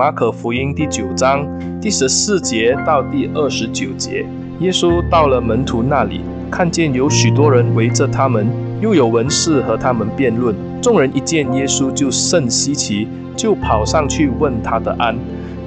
[0.00, 1.46] 马可福音第九章
[1.78, 4.24] 第十四节到第二十九节。
[4.60, 8.50] 耶稣到了门徒那里，看见有许多人围着他们，
[8.80, 10.56] 又有文士和他们辩论。
[10.80, 15.14] 众人一见耶稣就甚稀奇，就跑上去问他的安。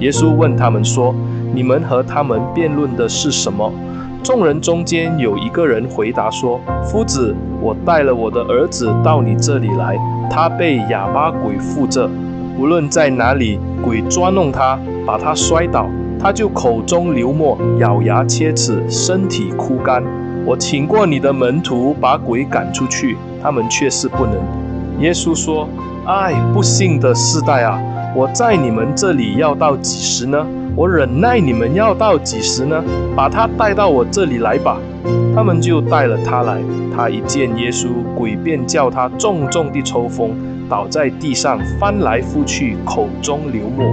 [0.00, 1.14] 耶稣问他们说
[1.54, 3.72] ：“你们和他们辩论的是什么？”
[4.24, 9.96] 众人中间有一个人回答说：“夫子，我带了我的儿子到你这里来，
[10.28, 12.10] 他被哑巴鬼附着，
[12.56, 20.02] 无论在哪里，鬼抓弄他，把他摔倒，他就口中流沫，咬牙切齿，身体枯干。
[20.46, 24.34] 我请过你的门徒把鬼赶出去，他们却是不能。”
[25.00, 25.68] 耶稣说
[26.06, 27.80] ：“唉，不幸的世代啊，
[28.14, 30.46] 我在你们这里要到几时呢？”
[30.76, 32.82] 我忍耐你们要到几时呢？
[33.14, 34.76] 把他带到我这里来吧。
[35.32, 36.58] 他们就带了他来。
[36.96, 40.30] 他一见耶稣，鬼便叫他重重地抽风，
[40.68, 43.86] 倒在地上，翻来覆去，口中流沫。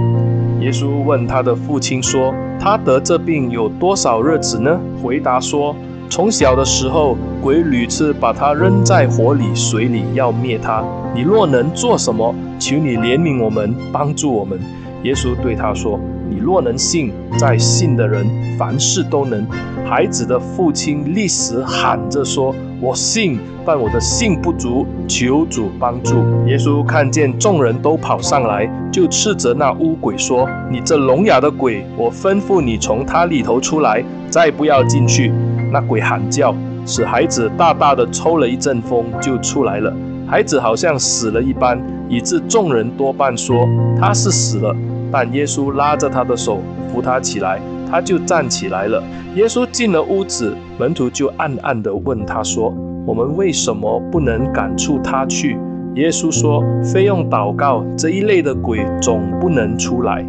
[0.60, 5.74] 耶稣问他的父亲说：“他得这病有多少日子呢？”回答说
[6.08, 10.84] ：“从小的时候，鬼屡次把他扔在火里、水里，要灭他。
[11.14, 14.58] 你若能做什么，求你怜悯我们，帮助我们。”
[15.02, 15.98] 耶稣对他说。
[16.30, 18.26] 你若能信，在信的人
[18.58, 19.46] 凡事都能。
[19.84, 26.16] 孩子的父亲立时喊着说：“我信，但我的信不足，求主帮助。”
[26.48, 35.32] 耶稣看见众人都跑上来，就斥责那污鬼说：“你这聋哑的鬼，我吩咐你从他里头出来，再不要进去。”
[35.72, 36.52] 那鬼喊叫，
[36.84, 39.94] 使孩子大大的抽了一阵风，就出来了。
[40.26, 43.64] 孩子好像死了一般，以致众人多半说
[43.96, 44.74] 他是死了。
[45.12, 46.58] 但耶稣拉着他的手，
[46.92, 47.60] 扶他起来，
[47.92, 49.04] 他就站起来了。
[49.34, 52.74] 耶稣进了屋子，门徒就暗暗地问他说
[53.06, 55.58] ：“我们为什么不能赶出他去？”
[55.96, 60.24] 耶稣说：“非用祷告，这一类的鬼总不能出来。”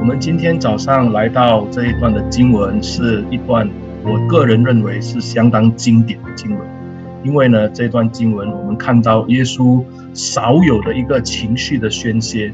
[0.00, 3.66] 我们今天早上来到这一段的经文，是一段
[4.04, 6.60] 我个人认为是相当经典的经文，
[7.24, 9.82] 因为呢，这段经文我们看到耶稣。
[10.14, 12.52] 少有的一个情绪的宣泄，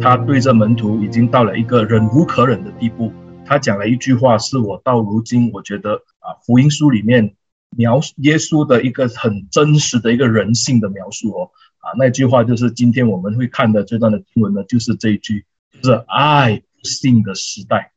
[0.00, 3.10] 他对着门徒已经到了一个忍无可忍的地步。
[3.50, 7.34] 他讲了一句话，是我到如今我觉得啊，福音书里面
[7.70, 11.50] 描耶稣的一个很真实的一个人性的描述哦。
[11.80, 17.90] 啊，那句话就是今天我们会看的这段的经文呢，就是这一句，就是爱，不信的时代。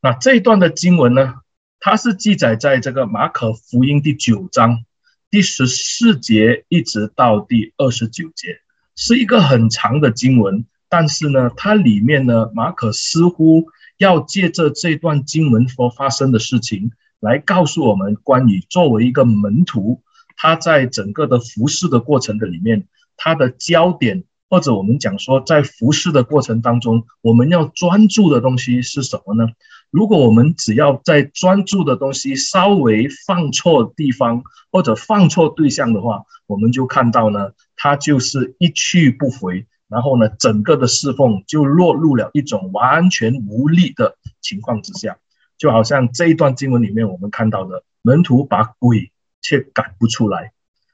[0.00, 1.34] 那这一段的经文呢，
[1.80, 4.84] 它是记载在这个马可福音第九章。
[5.28, 8.60] 第十四节一直到第二十九节
[8.94, 13.66] 是一个很长的经文，但是呢，它里面呢，马可似乎
[13.98, 20.02] 要借着这段经文所发生的事情，来告诉我们关于作为一个门徒，
[20.36, 29.48] 他在整个的服侍的过程的里面，他的焦点，或者我们讲说，在服侍的过程当中，我们要专注的东西是什么呢？
[29.90, 45.16] 如果我们只要在专注的东西稍微放错地方或者放错对象的话，我们就看到呢，他就是一去不回，然后呢，整个的侍奉就落入了一种完全无力的情况之下，
[45.56, 49.10] 就好像这一段经文里面我们看到的，门徒把鬼
[49.40, 50.52] 却赶不出来。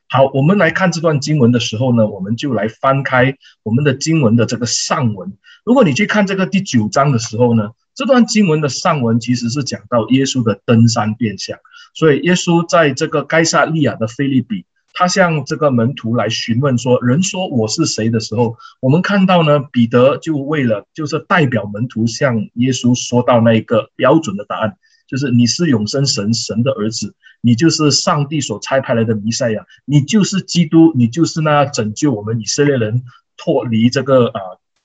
[0.09, 5.37] 好，我们来看这段经文的时候呢，我们就来翻开我们的经文的这个上文。
[5.65, 11.59] 如果你去看这个第九章的时候呢，这段经文的上文其实是讲到耶稣的登山变相，
[11.95, 14.67] 所以耶稣在这个该撒利亚的菲利比，
[14.97, 24.77] 他向这个门徒来询问说：“人说我是谁的时候，我们看到呢，彼得就为了就是代表门徒向耶稣说到那一个标准的答案，
[25.09, 33.03] 就是你是永生神神的儿子，你就是上帝所差派来的弥赛亚，你就是基督，你就是那拯救我们以色列人
[33.37, 34.41] 脱离这个啊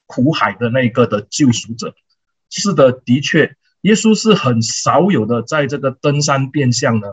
[0.08, 1.94] 苦海的那个的救赎者。”
[2.50, 7.10] 是的，的确，耶稣是很少有的在这个登山变相呢，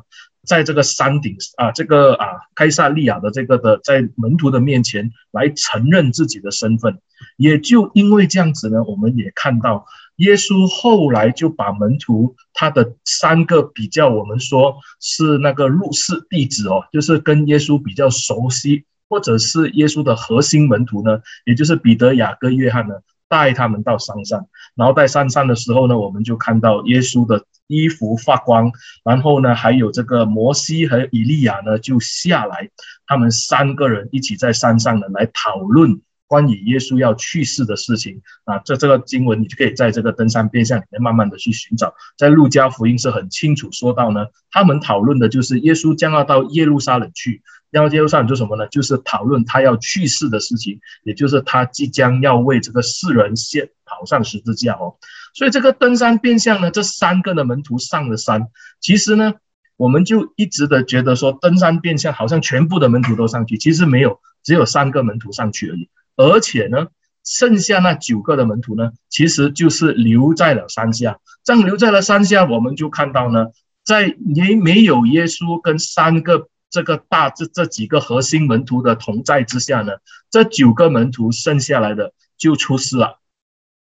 [0.46, 6.98] 在这个山顶啊，这个啊，该撒利亚的这个的，在门徒的面前来承认自己的身份。
[7.36, 22.94] 也就因为这样子呢，我们也看到耶稣后来就把门徒他的三个比较，我们说是那个入室弟子哦，就是跟耶稣比较熟悉，或者是耶稣的核心门徒呢，也就是彼得、雅各、约翰呢。
[23.28, 24.46] 带他们到山上，
[24.76, 28.70] 然后在山上的时候呢，我们就看到耶稣的衣服发光，
[29.04, 32.70] 然后呢，还有这个摩西和以利亚呢就下来，
[33.06, 38.58] 他们三个人一起在山上呢来讨论关于耶稣要去世的事情啊。
[38.58, 41.94] 这这个经文你就可以在这个登山变相里面慢慢的去寻找。
[42.16, 48.66] 在路加福音是很清楚说到呢，他们讨论的就是耶稣将要到耶路撒冷去，要耶路撒冷做什么呢？
[48.68, 54.96] 就是讨论他要去世的事情，也就是他即将要为这个世人先跑上十字架哦。
[55.34, 58.48] 所以这个登山变相呢，这三个的门徒上了山，
[58.80, 59.34] 其实呢。
[59.78, 65.90] 我们就一直的觉得说，登山变相好像全部的门徒都上去，其实没有，只有三个门徒上去而已。
[66.16, 66.88] 而且呢，
[67.24, 71.18] 剩下那九个的门徒呢，其实就是留在了山下。
[71.44, 73.46] 这样留在了山下，我们就看到呢，
[73.84, 79.92] 在没没有耶稣跟三个这个大这这几个核心门徒的同在之下呢，
[80.30, 83.20] 这九个门徒剩下来的就出事了。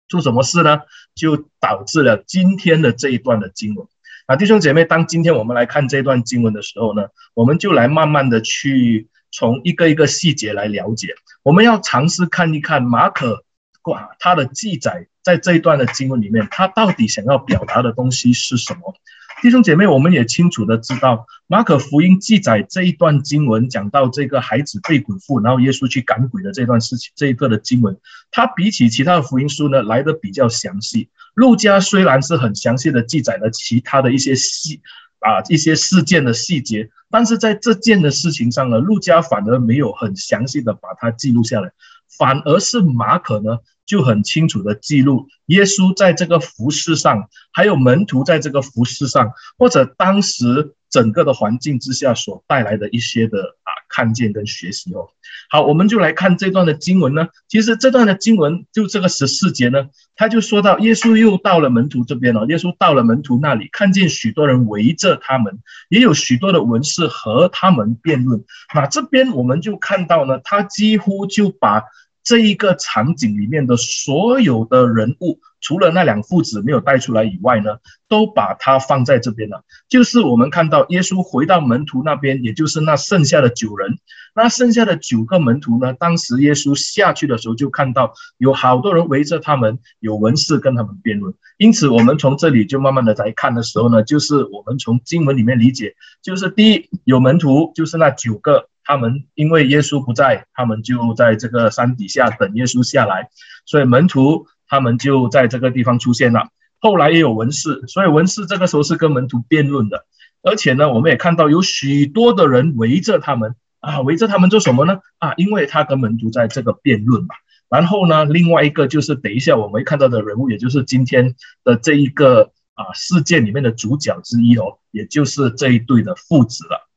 [0.08, 0.80] 出什么事呢？
[1.14, 3.86] 就导致了今天的这一段的经文。
[4.26, 11.14] 啊，弟兄姐妹，当今天我们来看这段经文的时候呢，我们就来慢慢的去从一个一个细节来了解。
[11.44, 13.44] 我们要尝试看一看马可，
[13.84, 18.96] 哇，他的记载在这一段的经文里面，他到底想要表达的东西是什么？
[19.40, 27.96] 弟兄姐妹，我们也清楚的知道，马可福音记载这一段经文，讲到这个孩子被鬼附，然后耶稣去赶鬼的这段事情，这一个的经文，
[28.32, 31.10] 它比起其他的福音书呢，来得比较详细。
[31.34, 34.80] 路加虽然是很详细的记载了其他的一些细
[35.20, 41.72] 啊一些事件的细节，但是在这件的事情上呢，路加反而没有很详细的把它记录下来，
[42.18, 43.58] 反而是马可呢。
[43.88, 55.08] 就很清楚的记录耶稣在这个服饰上，还有门徒在这个服饰上，或者当时整个的环境之下所带来的一些的啊看见跟学习哦。
[55.50, 57.28] 好，我们就来看这段的经文呢。
[57.48, 62.46] 其实这段的经文就这个十四节呢，他就说到耶稣又到了门徒这边了。
[62.46, 65.58] 耶稣到了门徒那里，看见许多人围着他们，
[65.88, 68.44] 也有许多的文士和他们辩论。
[68.74, 71.82] 那这边我们就看到呢，他几乎就把。
[72.24, 77.78] 这一个场景里面的所有的人物，除了那两父子没有带出来以外呢，
[78.08, 79.64] 都把它放在这边了。
[79.88, 83.98] 就是我们看到耶稣回到门徒那边，也就是那剩下的九人，
[84.34, 91.34] 那剩下的九个门徒呢，当时耶稣下去的时候，就看到有好多人围着他们，有文士跟他们辩论。
[91.56, 98.68] 因此，我们从这里就慢慢的在看的时候呢，就是我们从经文里面理解，就是第一有门徒，就是那九个。
[98.90, 103.28] 他们因为耶稣不在，他们就在这个山底下等耶稣下来，
[103.66, 106.48] 所以门徒他们就在这个地方出现了。
[106.78, 110.06] 后来也有文士，所以文士这个时候是跟门徒辩论的，
[110.42, 115.00] 而且呢，我们也看到有许多的人围着他们啊，围着他们做什么呢？
[115.18, 117.34] 啊，因为他跟门徒在这个辩论嘛。
[117.68, 121.34] 然后呢，另外一个就是等一下我们会看到的人物，也就是今天
[121.64, 126.88] 的这一个啊事件里面的主角之一哦，也就是这一对的父子了。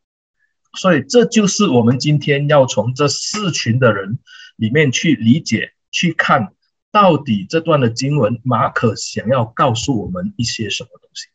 [0.73, 4.19] 所以这就是我们今天要从这四群的人
[4.55, 6.53] 里面去理解、去看
[6.91, 11.27] 到底这段的经文，马可想要告诉我们一些什么东西。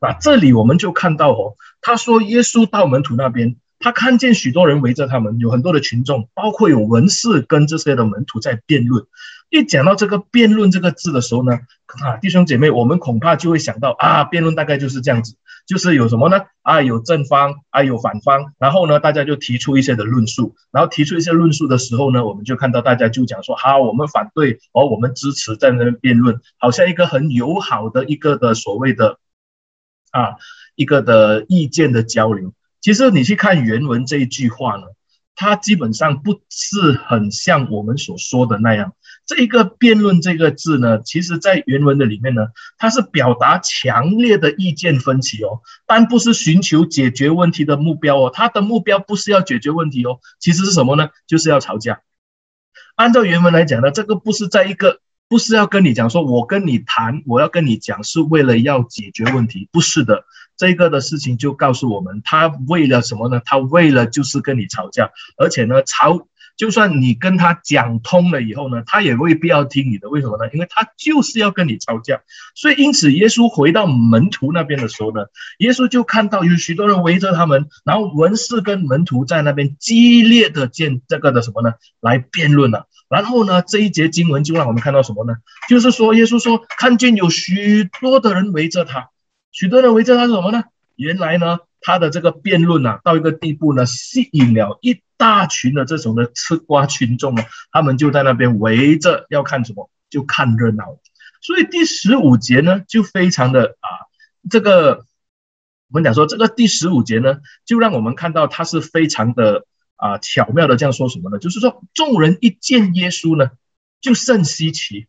[0.00, 9.06] 那这里我们就看到哦，他说耶稣到门徒那边，他看见许多人围着他们，有很多的群众，包括有文士跟这些的门徒在辩论。
[9.50, 11.60] 一讲到这个辩论这个字的时候呢，
[12.02, 15.36] 啊，弟兄姐妹，我们恐怕就会想到啊，辩论大概就是这样子。
[15.66, 16.42] 就是有什么呢？
[16.62, 29.18] 啊，有正方，啊，有反方，然后呢，大家就提出一些的论述，然后提出一些论述的时候呢，我们就看到大家就讲说，好，我们反对，哦，我们支持，在那边辩论，好像一个很友好的一个的所谓的
[30.10, 30.36] 啊，
[30.74, 32.52] 一个的意见的交流。
[32.80, 34.82] 其实你去看原文这一句话呢，
[35.34, 38.92] 它基本上不是很像我们所说的那样。
[39.26, 51.08] 这一个辩论这个字呢，其实在原文的里面呢，它是表达强烈的意见分歧哦，但不是寻求解决问题的目标哦，它的目标不是要解决问题哦，其实是什么呢？
[51.26, 52.00] 就是要吵架。
[52.96, 60.24] 按照原文来讲呢，这个不是在一个，不是要跟你讲说，我跟你谈，我要跟你讲，是为了要解决问题，不是的。
[60.56, 63.40] 这个的事情就告诉我们，他为了什么呢？
[63.44, 66.26] 他为了就是跟你吵架，而且呢，吵。
[66.56, 70.08] 就算你跟他讲通了以后呢，他也未必要听你的。
[70.08, 70.48] 为什么呢？
[70.52, 72.20] 因为他就是要跟你吵架。
[72.54, 75.22] 所以因此，耶稣回到门徒那边的时候呢，
[75.58, 81.74] 耶稣就看到有许多人围着他们，然后文士跟门徒在那边激烈的见这个的什么呢？
[82.00, 82.86] 来辩论了。
[83.14, 85.36] 然后呢，这一节经文就让我们看到什么呢？
[85.68, 89.10] 就是说，耶稣说看见有许多的人围着他，
[89.52, 90.64] 许多人围着他是什么呢？
[90.96, 95.00] 原来呢，他的这个辩论啊，到一个地步呢，吸引了一。
[95.16, 99.88] 大群的这种的吃瓜群众呢，他们就在那边围着要看什么？
[100.10, 100.98] 就看热闹。
[101.40, 103.88] 所以第十五节呢，就非常的啊，
[104.50, 105.06] 这个
[105.88, 109.64] 我们讲说这个第十五节呢，就让我们看到他是非常的
[109.96, 111.38] 啊巧妙的这样说什么呢？
[111.38, 113.50] 就是说，众人一见耶稣呢，
[114.00, 115.06] 就甚稀奇，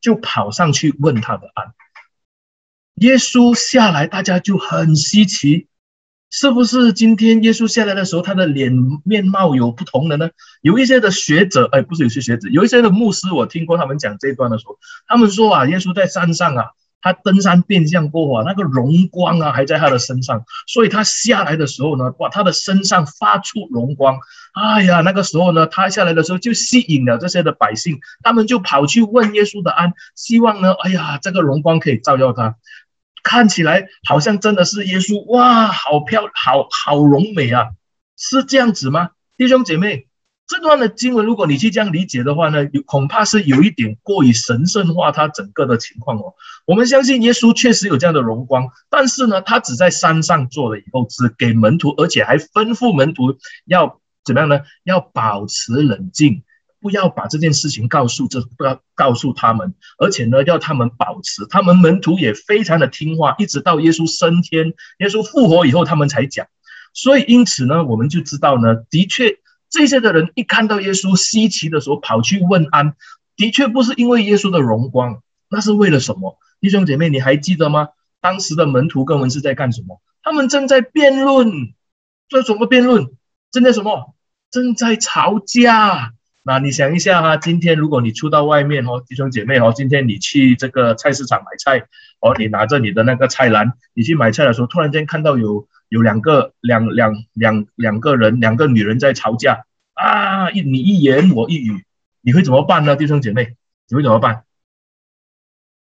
[0.00, 1.74] 就跑上去问他的安。
[2.94, 5.68] 耶稣下来，大家就很稀奇。
[6.30, 8.70] 是不是今天耶稣下来的时候，他的脸
[9.02, 10.28] 面貌有不同的呢？
[10.60, 24.18] 有一些的学者，哎，不是有些学者，有一些的牧师，我听过他们讲这一段的时候，他们说啊，耶稣在山上啊，他登山变相过啊，那个荣光啊还在他的身上，所以他下来的时候呢，哇，他的身上发出荣光，
[24.54, 32.56] 哎呀，那个时候呢，他下来的时候就吸引了这些的百姓，他们就跑去问耶稣的安，希望呢，哎呀，这个荣光可以照耀他。
[33.22, 37.68] 看起来好像真的是耶稣哇，好漂，好好荣美啊，
[38.16, 39.10] 是这样子吗？
[39.36, 40.07] 弟兄姐妹，
[40.48, 46.34] 这段的经文，如果你去这样理解的话呢，有恐怕是有一点过于神圣化它整个的情况哦。
[46.66, 53.36] 我们相信耶稣确实有这样的荣光，但是呢，他只在山上做了以后，只给门徒，而且还吩咐门徒
[53.66, 54.60] 要怎么样呢？
[54.84, 56.42] 要保持冷静。
[56.80, 61.44] 不要把这件事情告诉这，不要告诉他们，而且呢，要他们保持。
[61.50, 66.46] 他们门徒也非常的听话，一直到耶稣升天、耶稣复活以后，他们才讲。
[66.94, 69.38] 所以因此呢，我们就知道呢，的确
[69.70, 72.94] 这些的人一看到耶稣稀奇的时候，跑去问安，
[73.36, 76.38] 的确不是因为耶稣的荣光，那是为了什么？
[76.60, 77.88] 弟兄姐妹，你还记得吗？
[78.20, 80.00] 当时的门徒跟文士在干什么？
[80.22, 81.74] 他们正在辩论，
[82.28, 83.10] 做什么辩论？
[83.50, 84.14] 正在什么？
[84.50, 86.12] 正在吵架。
[86.42, 91.86] 那你想一下哈，今天如果你出到外面哦，弟兄姐妹哦，今天你去这个菜市场买菜
[92.20, 99.64] 哦，你拿着你的那个菜篮，你去买菜的时候，突然间看到有有两个两两两两个人，两个女人在吵架
[99.94, 101.84] 啊，一你一言我一语，
[102.20, 102.96] 你会怎么办呢？
[102.96, 103.56] 弟兄姐妹，
[103.88, 104.44] 你会怎么办？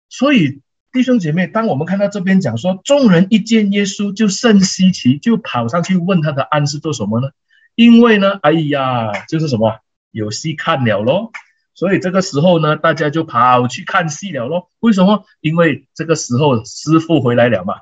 [0.10, 7.30] 所以弟兄姐妹，当我们看到这边讲说，众人一见耶稣就甚稀奇，就跑上去问他的安是做什么呢？
[7.76, 9.80] 因为呢，哎呀，就是什么？
[10.12, 11.32] 有戏看了咯，
[11.76, 14.68] 所以这个时候呢，大家就跑去看戏了咯。
[14.80, 15.24] 为什么？
[15.40, 17.76] 因为这个时候师傅回来了嘛，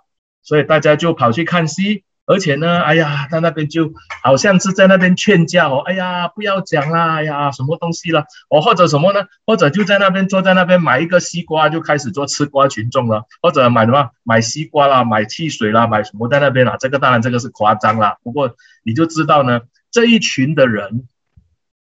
[0.47, 2.05] 所以大家就跑去看戏。
[2.25, 8.25] 而且呢，哎呀，他那边就好像是在那边劝架哦，哎呀，不要讲啦，哎呀，什么东西了？
[8.49, 9.27] 哦，或者什么呢？
[9.45, 13.23] 或者就在那边坐在那边买一个西瓜，就开始做吃瓜群众了。
[13.41, 14.09] 或者买什么？
[14.23, 16.75] 买西瓜啦，买汽水啦，买什么在那边啦？
[16.79, 18.17] 这个当然这个是夸张啦。
[18.23, 19.61] 不过你就知道呢，
[19.91, 21.07] 这一群的人。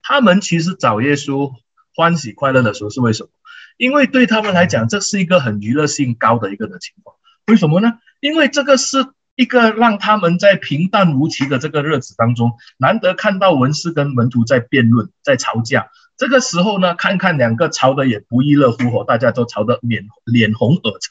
[0.02, 1.52] 他们其实找耶稣
[1.94, 3.30] 欢喜快乐的时候是为什么？
[3.78, 7.16] 因为对他们来讲，这是一个很娱乐性高的一个的情况。
[7.50, 7.98] 为什么呢？
[8.20, 15.88] 因为这个是一个让他们在平淡无奇的这个日子当中，难得看到文士跟门徒在辩论、在吵架。
[16.16, 21.08] 这个时候呢，看看两个吵得也不亦乐乎哦，大家都吵得脸脸红耳赤。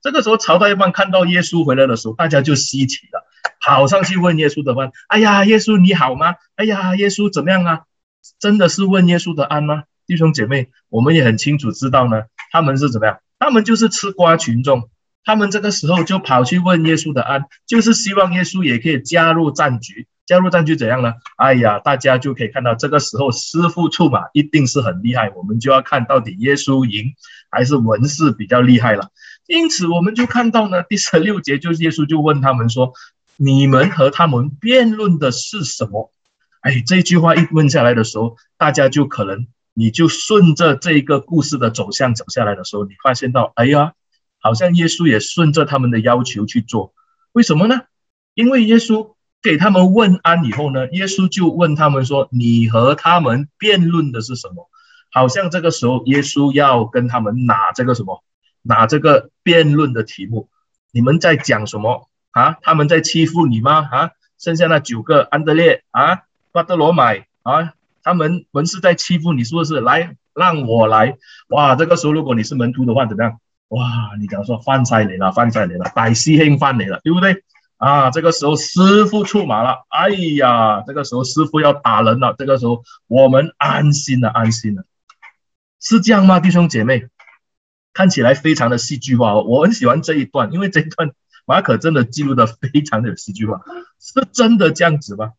[0.00, 3.26] 这个时候吵到一半，看到耶稣回来的时候，大家就稀奇了，
[3.60, 6.36] 跑上去问耶稣的问：“哎呀，耶稣你好吗？
[6.56, 7.80] 哎呀，耶稣怎么样啊？”
[8.40, 9.82] 真的是问耶稣的安吗？
[10.06, 13.18] 弟兄姐妹，我们也很清楚知道呢，他们是怎么样？
[13.40, 14.88] 他们就是吃瓜群众，
[15.24, 20.06] 他们这个时候就跑去问耶稣的安，就是希望耶稣也可以加入战局。
[20.24, 21.14] 加入战局怎样呢？
[21.36, 27.14] 哎呀，大家就可以看到这个时候师傅出马一定是很厉害，我们就要看到底耶稣赢
[27.50, 29.10] 还是文士比较厉害了。
[29.48, 32.92] 因此，我们就看到呢， 第十六节就是耶稣就问他们说
[33.36, 36.10] ：“你们和他们辩论的是什么？”
[36.62, 43.92] 哎，这句话一问下来的时候，大家就可能，你就顺着这个故事的走向走下来的时候，你发现到，哎呀，
[44.42, 46.92] 好像耶稣也顺着他们的要求去做。
[47.32, 47.80] 为什么呢？
[48.34, 54.68] 因为耶稣给他们问安以后呢，耶稣就问他们说：“你和他们辩论的是什么？”
[55.10, 58.22] 好像这个时候耶稣要跟他们拿这个什么，
[58.62, 60.48] 拿这个辩论的题目。
[60.90, 62.56] 你们在讲什么啊？
[62.62, 63.88] 他们在欺负你吗？
[63.90, 64.10] 啊？
[64.38, 66.22] 剩下那九个安德烈啊？
[66.50, 69.80] 巴德罗买啊，他们文士在欺负你，是不是？
[69.80, 71.16] 来，让我来。
[71.48, 73.38] 哇，这个时候如果你是门徒的话，怎么样？
[73.72, 77.42] 哇，你讲说翻菜来了，翻菜来了，大师兄翻来了，对不对？
[77.78, 79.86] 啊，这个时候师傅出马了。
[79.88, 82.34] 哎呀，这个时候师傅要打人了。
[82.36, 84.84] 这个时候我们安心了，安心了，
[85.80, 86.38] 是这样吗？
[86.38, 87.08] 弟兄姐妹，
[87.94, 89.36] 看起来非常的戏剧化。
[89.36, 91.12] 我很喜欢这一段，因为这一段
[91.46, 93.62] 马可真的记录的非常的有戏剧化，
[93.98, 95.32] 是真的这样子吗？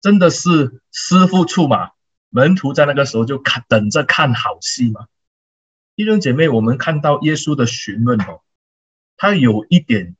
[0.00, 1.90] 真的是师傅出马，
[2.30, 5.06] 门徒在那个时候就看等着看好戏吗？
[5.96, 8.42] 弟兄姐妹，我们看到耶稣的询问哦，
[9.16, 10.14] 他有一点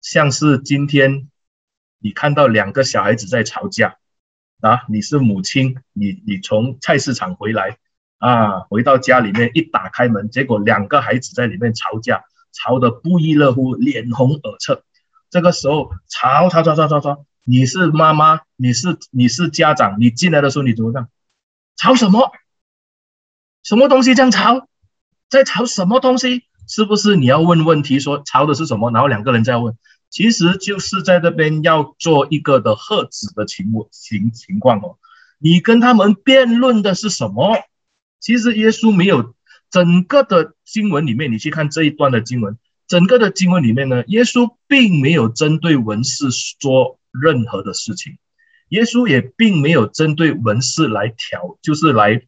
[0.00, 1.28] 像是今天
[1.98, 3.96] 你看到两个小孩子在吵架
[4.60, 7.78] 啊，你是母亲，你你从菜市场回来
[8.18, 14.84] 啊，回到家里面一打开门，结果两个孩子在里面吵架，吵得不亦乐乎，脸红耳赤。
[15.30, 17.26] 这个时候吵吵吵吵吵吵。
[17.44, 21.10] 你是妈妈，你是你是家长，你进来的时候你怎么样？
[21.74, 22.30] 吵什么？
[23.64, 24.68] 什么东西这样吵？
[25.32, 26.42] 在吵什么东西？
[26.68, 28.90] 是不是你要问问题说吵的是什么？
[28.90, 29.74] 然后两个人在问，
[30.10, 34.98] 其实就是在这边要做一个的喝止的情情情况哦。
[35.38, 37.56] 你跟他们辩论的是什么？
[38.20, 39.34] 其实耶稣没有
[39.70, 48.18] 整个的经文里面，你去看这一段的经文，整个的经文里面呢，耶稣并没有针对文士说任何的事情，
[48.68, 52.20] 耶稣也并没有针对文士来调，就是来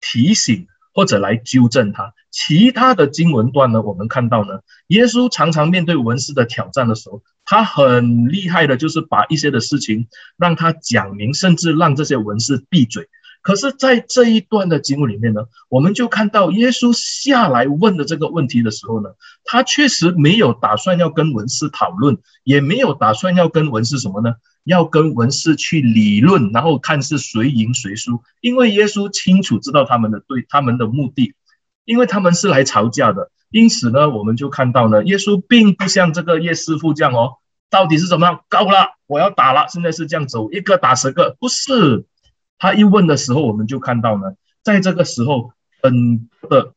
[0.00, 2.14] 提醒或者来纠正他。
[2.30, 10.08] 其他的经文段呢，我们看到呢，耶稣常常面对文士的挑战的时候，他很厉害的，就是把一些的事情
[10.38, 13.08] 让他讲明，甚至让这些文士闭嘴。
[13.44, 19.10] 可是，在这一段的经文里面呢，我们就看到耶稣下来问的这个问题的时候呢，
[19.44, 24.36] 他确实没有打算要跟文士讨论，也没有打算要跟文士什么呢？
[24.64, 28.22] 要跟文士去理论，然后看是谁赢谁输。
[28.40, 31.34] 因为耶稣清楚知道他们的对他们的目的，
[31.84, 33.30] 因为他们是来吵架的。
[33.50, 37.34] 因此呢，我们就看到呢，耶稣并不像这个叶师傅这样哦，
[37.68, 38.40] 到底是怎么样？
[38.48, 42.06] 够了，我要打了，现在是这样走，一个打十个，不是。
[42.58, 46.72] 他一问的时候，我们就看到呢，在这个时候，嗯的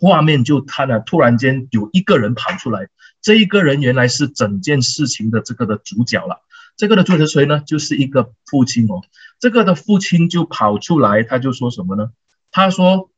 [0.00, 2.88] 画面就看了，突然间有一个人跑出来，
[3.22, 6.40] 这一个人原来是整件事情的这个的主角了。
[6.76, 7.60] 这个的主角是谁呢？
[7.60, 9.02] 就是一个父亲哦。
[9.38, 12.10] 这个的父亲就跑出来，他就说什么呢？
[12.50, 13.10] 他说，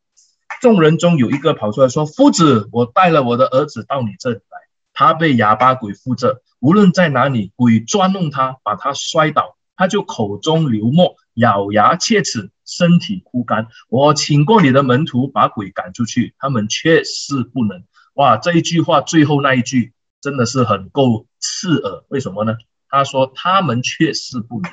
[0.61, 4.59] 众人中有一个跑出来说：“夫子，我带了我的儿子到你这里来，
[4.93, 13.69] 他被哑巴鬼附着，无论在哪里，鬼捉弄他，把他摔倒，他就口中流沫。”咬牙切齿，身体枯干。
[13.91, 17.85] 我请过你的门徒把鬼赶出去，他们却是不能。
[18.15, 19.93] 哇，这一句话最后那一句
[20.23, 22.07] 真的是很够刺耳。
[22.09, 22.57] 为什么呢？
[22.89, 24.73] 他说他们却是不能。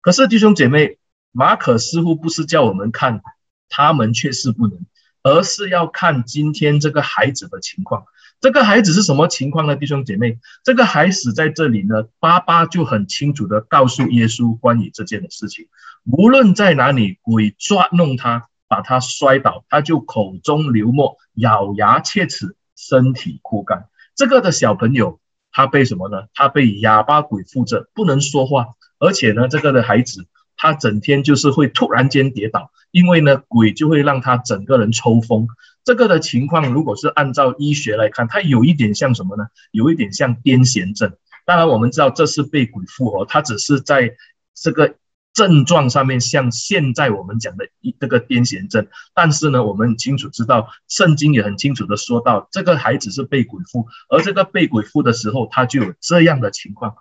[0.00, 0.96] 可是弟兄姐妹，
[1.30, 3.20] 马可似乎不是叫我们看
[3.68, 4.86] 他们却是不能，
[5.22, 8.06] 而是要看今天这个孩子的情况。
[8.42, 9.76] 这个孩子是什么情况呢？
[9.76, 15.68] 弟兄姐妹，这个孩子在这里呢，爸爸就很清楚地告诉耶稣关于这件的事情。
[16.10, 23.86] 无论在哪里，鬼抓弄他，把他摔倒，他就口中流沫，咬牙切齿，身体枯干。
[24.16, 25.20] 这个的小朋友，
[25.52, 26.24] 他被什么呢？
[26.34, 30.26] 他被哑巴鬼附着，不能说话，而且呢，这个的孩子，
[30.56, 35.46] 他整天就是会突然间跌倒，因为呢，鬼就会让他整个人抽风。
[35.84, 39.46] 这个的情况，如果是按照医学来看，它有一点像什么呢？
[39.70, 41.12] 有一点像癫痫症。
[41.44, 44.14] 当然，我们知道这是被鬼附哦，它只是在
[44.54, 44.94] 这个
[45.32, 48.86] 症状上面像现在我们讲的一这个癫痫症。
[49.12, 56.94] 但是呢，我们很清楚知道，圣经也很清楚的说到，这个孩子是被鬼附，而这个被鬼附的时候，他就有这样的情况。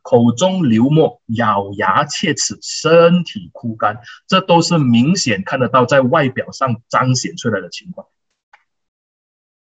[0.00, 8.06] 口中流沫，咬牙切齿，身体枯干，这都是明显看得到在外表上彰显出来的情况。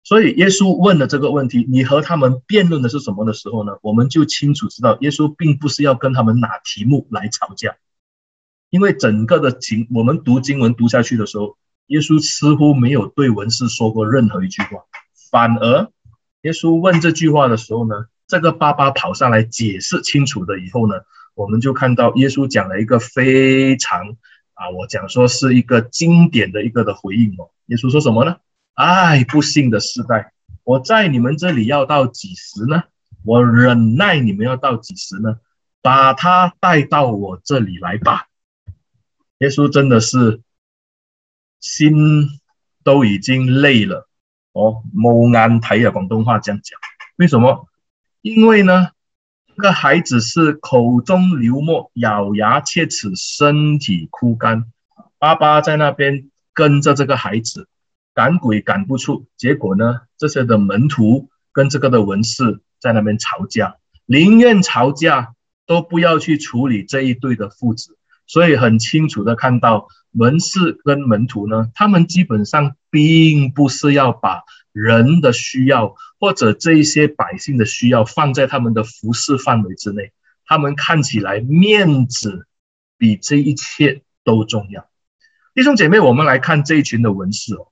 [0.08, 7.76] 所以耶稣问了这个问题：“你和他们辩论的是什么的时候呢？”我们就清楚知道，耶稣并不是要跟他们拿题目来吵架，
[8.70, 14.86] 因为整个的经，我们读经文读下去的时候，耶稣似乎没有对文士说过任何一句话，
[15.30, 15.92] 反而
[16.44, 20.96] 耶稣问这句话的时候呢，这个爸爸跑上来解释清楚的以后呢，
[21.36, 24.16] 我们就看到耶稣讲了一个非常
[24.54, 27.52] 啊，我讲说是一个经典的一个的回应哦。
[27.66, 28.38] 耶稣说什么呢？
[28.78, 32.84] 唉，不幸的时代，我在你们这里要到几时呢？
[33.26, 35.40] 我忍耐你们要到几时呢？
[35.82, 38.28] 把他带到我这里来吧。
[39.40, 40.42] 耶稣真的是
[41.60, 42.40] 心
[42.84, 44.08] 都已经累了
[44.52, 46.80] 哦，冇眼睇啊，广东话这样讲，
[47.16, 47.68] 为什么？
[48.22, 48.92] 因为呢，
[49.56, 54.72] 这个孩子是口中流沫，咬牙切齿，身体枯干。
[55.18, 57.68] 爸爸在那边跟着这个孩子
[58.18, 63.76] 赶鬼赶不出，结果呢，这些的门徒跟这个的文士在那边吵架，
[64.08, 65.36] 宁愿吵架
[65.68, 67.96] 都不要去处理这一对的父子。
[68.26, 74.42] 所以很清楚的看到，文士跟门徒呢，他们基本上并不是要把。
[74.74, 80.12] 人的需要或者这一些百姓的需要放在他们的服侍范围之内，
[80.46, 82.46] 他们看起来面子
[82.96, 84.88] 比这一切都重要。
[85.56, 87.70] 弟兄姐妹，我们来看这一群的文士哦。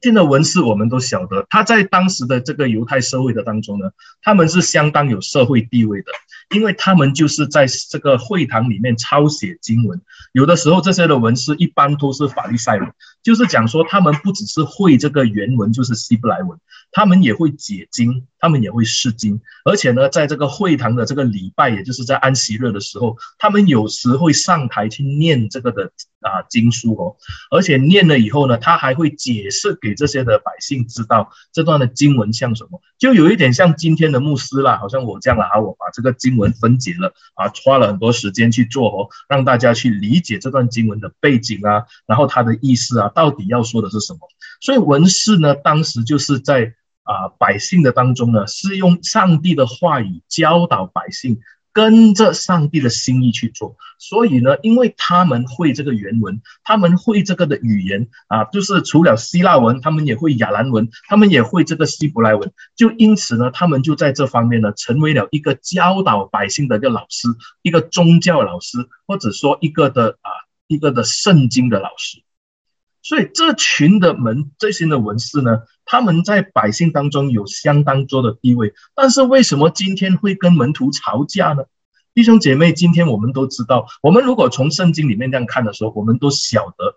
[0.00, 3.90] 现的文士我们都晓得，他在当时的这个犹太社会的当中呢，
[4.22, 6.12] 他们是相当有社会地位的。
[6.52, 10.00] 因为他们就是在这个会堂里面抄写经文，
[10.32, 16.58] 有的时候这些的文士一般都是法律赛文，就是讲说他们不只是会这个原文，就是希伯来文，
[16.90, 27.16] 他们也会解经，他们也会释经，而且呢，在这个会堂的这个礼拜，也就是在安息日的时候，他们有时会上台去念这个的啊经书哦，
[27.50, 44.20] 而且念了以后呢，他还会解释给这些的百姓知道这段的经文像什么，就有一点像今天的牧师啦，好像我这样啦，我把这个经文分解了啊，花了很多时间去做哦，让大家去理解这段经文的背景啊，然后它的意思啊，到底要说的是什么，
[44.62, 46.74] 所以文士呢，当时就是在。
[47.02, 51.40] 啊，百姓的当中呢，是用上帝的话语教导百姓，
[51.72, 53.76] 跟着上帝的心意去做。
[53.98, 62.52] 所以呢，因为他们会这个原文，他们会这个的语言啊，就是除了希腊文，他们也会亚兰文，他们也会这个希伯来文。
[62.76, 67.28] 就因此呢，他们就在这方面呢，成为了一个教导百姓的一个老师，
[67.62, 70.30] 一个宗教老师，或者说一个的啊，
[70.66, 72.22] 一个的圣经的老师。
[73.02, 78.74] 所以这群的门，这群的文士呢，他们在百姓当中有相当多的地位。
[78.94, 81.64] 但是为什么今天会跟门徒吵架呢？
[82.12, 86.96] 弟兄姐妹，今天我们都知道，我们如果从圣经里面这样看的时候，我们都晓得，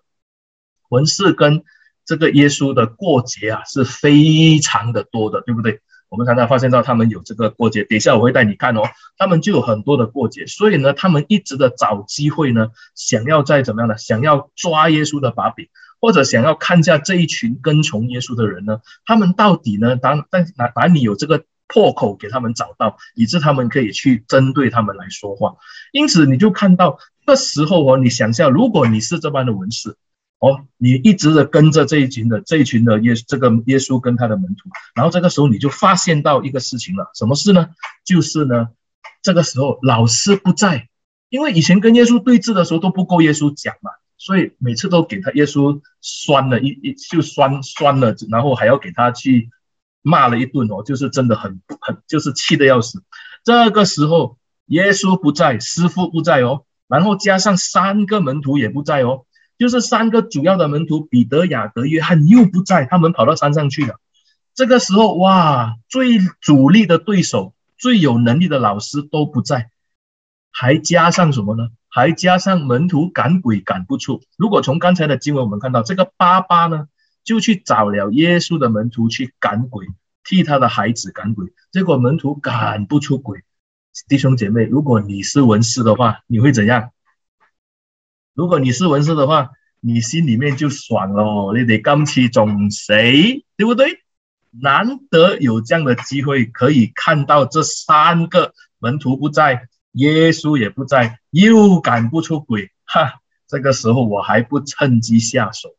[0.90, 1.64] 文士跟
[2.06, 5.82] 这个耶稣的过节啊是非常的多的，对不对？
[6.10, 8.84] 我们常常发现到他们有这个过节，等一下我会带你看哦，
[9.18, 15.70] 他们就有很多的过节，所以呢，他们一直的找机会呢，想要再怎么样呢，想要抓耶稣的把柄，
[16.04, 25.56] 或者想要看一下这一群跟从耶稣的人呢，他们到底呢，当在哪哪里有这个破口给他们找到，以致他们可以去针对他们来说话。
[25.94, 29.96] 因此，你就看到这时候哦，你想象，如果你是这般的文士。
[30.40, 37.70] 哦，你一直的跟着这一群的这一群的耶这个耶稣跟他的门徒，然后这个时候你就发现到一个事情了，什么事呢？
[38.04, 38.68] 就是呢，
[39.22, 40.90] 这个时候老师不在，
[41.30, 49.50] 因为以前跟耶稣对峙的时候都不够耶稣讲嘛，所以每次都给他耶稣酸了一一就酸酸了，然后还要给他去
[50.02, 53.04] 骂了一顿哦，就是真的很很就是气得要死。
[53.44, 59.26] 这个时候耶稣不在，师傅不在哦，然后加上三个门徒也不在哦。
[59.56, 63.96] 就是三个主要的门徒彼得、雅各、约翰又不在，他们跑到山上去了。
[64.56, 69.70] 这个时候，哇，最主力的对手、最有能力的老师都不在，
[70.52, 71.70] 还加上什么呢？
[71.94, 74.24] 还加上门徒赶鬼赶不出。
[74.36, 76.88] 如果从刚才的经文我们看到，这个爸爸呢，
[77.24, 79.86] 就去找了耶稣的门徒去赶鬼，
[80.24, 83.44] 替他的孩子赶鬼，结果门徒赶不出鬼。
[84.08, 86.90] 弟兄姐妹，如果你是文士的话，你会怎样？
[88.34, 92.92] 如果你是文士的话，你心里面就爽了，你得今次仲死，
[93.56, 94.00] 对不对？
[94.50, 103.22] 难得有这样的机会，可以看到这三个门徒不在，耶稣也不在，又赶不出鬼，哈！
[103.48, 105.70] 这个时候我还不趁机下手。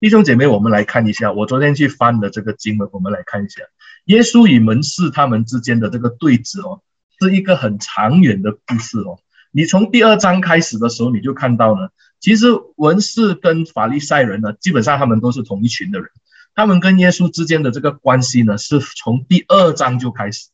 [0.00, 3.62] 弟兄姐妹，我们来看一下，我昨天去翻的这个经文，我们来看一下，
[4.04, 6.80] 耶稣与门士他们之间的这个对峙哦，
[7.18, 9.18] 是一个很长远的故事哦。
[9.50, 11.88] 你从第二章开始的时候，你就看到呢，
[12.20, 16.08] 其实文士跟法利赛人呢，基本上他们都是同一群的人，
[16.54, 20.50] 他们跟耶稣之间的这个关系呢，是从第二章就开始。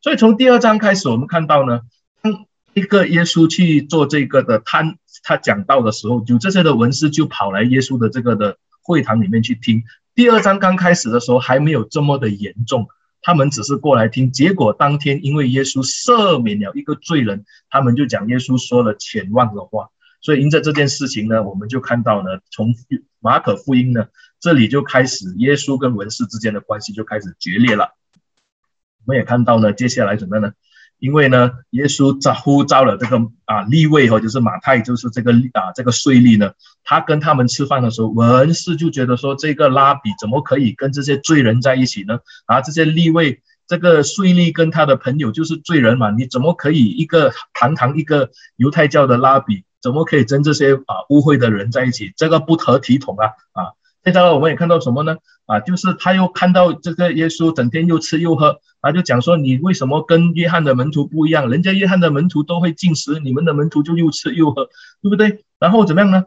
[0.00, 1.80] 所以从第二章开始，我们看到呢，
[2.76, 9.82] 一个耶稣去做这个的他他讲道的时候，就这些的文士就跑来耶稣的这个的会堂里面去听。
[10.14, 12.86] 第二章刚开始的时候还没有这么的严重。
[13.22, 19.88] 他们只是过来听，结果当天因为耶稣赦免了一个罪人，他们就讲耶稣说了千万的话，
[20.20, 22.74] 所以因着这件事情呢，我们就看到呢，从
[23.20, 24.08] 马可福音呢
[24.38, 27.94] 这里就开始，耶稣跟文士之间的关系就开始决裂了。
[29.06, 30.52] 我们也看到呢，接下来怎么样呢？
[30.98, 36.52] 因为呢，耶稣召呼召了这个啊利未和就是马太，就是这个啊这个税吏呢，
[36.84, 42.18] 他跟他们吃饭的时候，文士就觉得说，这个拉比怎么可以跟这些罪人在一起呢？
[42.46, 52.12] 啊，这些利未这个税吏跟他的朋友就是罪人嘛，你怎么可以一个堂堂一个犹太教的拉比，怎么可以跟这些啊污秽的人在一起？
[52.16, 53.72] 这个不合体统啊啊！
[54.06, 55.16] 现在我们也看到什么呢？
[55.46, 61.50] 啊，就是他又看到这个耶稣整天又吃又喝，他就讲说，你为什么跟约翰的门徒不一样？
[61.50, 64.68] 人家约翰的门徒都会禁食，你们的门徒就又吃又喝，
[65.02, 65.44] 对不对？
[65.58, 66.22] 然后怎么样呢？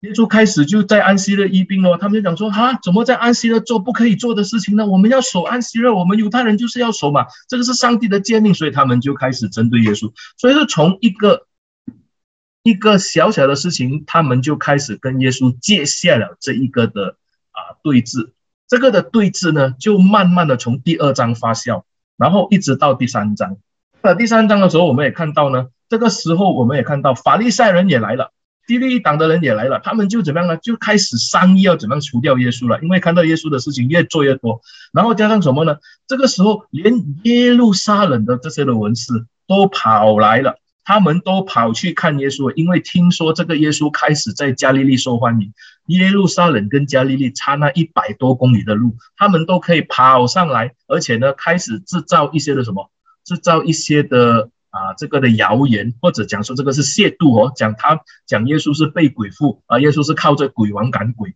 [0.00, 4.84] 耶稣开始就在安息日医病了，他们就讲说，哈，怎么在安息日做不可以做的事情呢？
[4.86, 11.47] 我们要守安息日，我们犹太人就是要守嘛，这个是上帝的诫命，所以他们就开始针对耶稣，所以说从一个。
[12.68, 17.16] 一个小小的事情，他们就开始跟耶稣接下了这一个的
[17.52, 18.30] 啊对峙。
[18.66, 21.84] 这个的对峙呢，就慢慢的从第二章发酵，
[22.18, 23.56] 然后一直到第三章。
[24.02, 28.32] 那第三章的时候，我们也看到呢，这个时候我们也看到法利赛人也来了。
[28.66, 30.58] 基利党的人也来了，他们就怎么样呢？
[30.58, 34.60] 就开始商议要怎么样除掉耶稣了，因为看到耶稣的事情越做越多，
[34.92, 35.78] 然后加上什么呢？
[36.06, 40.58] 这个时候连耶路撒冷的这些的文士都跑来了。
[40.88, 45.52] 他们都跑去看耶稣，因为听说这个耶稣开始在加利利受欢迎。
[45.88, 52.90] 耶路撒冷跟加利利差那一百多公里的路，他们都可以跑上来，而且呢，开始制造一些的什么，
[53.22, 61.34] 制造一些的啊，这个的谣言，或者讲说这个是亵渎哦，讲他讲耶稣是被鬼附啊，耶稣是靠着鬼王赶鬼。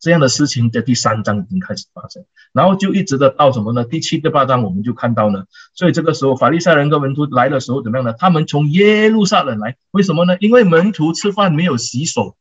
[0.00, 3.84] 这样的事情在第三章已经开始发生，然后就一直的到什么呢？
[3.84, 5.44] 第七、第八章我们就看到呢。
[5.74, 8.14] 所以这个时候，法利赛人跟门徒来的时候怎么样呢？
[8.14, 10.38] 他们从耶路撒冷来，为什么呢？
[10.40, 12.36] 因为门徒吃饭没有洗手，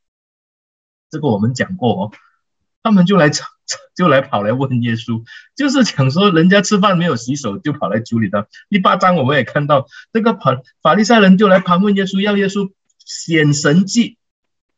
[1.12, 2.12] 这个我们讲过哦。
[2.82, 3.30] 他们就来
[3.94, 8.48] 就来跑来问耶稣，就是讲说人家吃饭没有洗手，就跑来处理的。
[8.70, 14.18] 第八章我们也看到，这个法法利赛人就来盘问耶稣，要耶稣显神迹。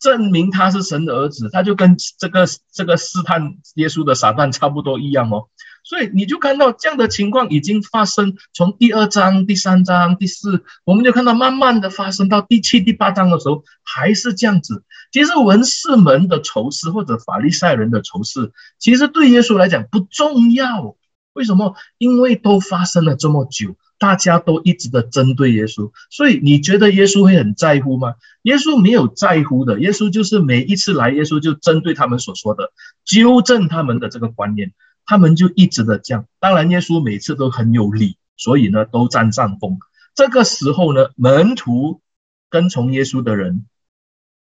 [0.01, 5.47] 证明他是神的儿子，他就跟这个这个试探耶稣的撒旦差不多一样哦，
[5.83, 14.83] 所以你就看到这样的情况已经发生，从第二章、第三章、第四，我们就看到慢慢的发生到第七、第八章的时候还是这样子。
[15.11, 20.95] 其实文士们的仇视或者法利赛人的仇视，其实对耶稣来讲不重要。
[21.33, 21.75] 为什么？
[21.97, 23.75] 因为都发生了这么久。
[24.01, 28.15] 大家都一直的针对耶稣，所以你觉得耶稣会很在乎吗？
[28.41, 32.73] 耶稣没有在乎的，耶稣就是每一次来，耶稣就针对他们所说的，
[33.05, 34.73] 纠正他们的这个观念，
[35.05, 36.25] 他们就一直的这样。
[36.39, 39.77] 当然，耶稣每次都很有理，所以呢都占上风。
[40.15, 42.01] 这个时候呢，门徒
[42.49, 43.67] 跟从耶稣的人，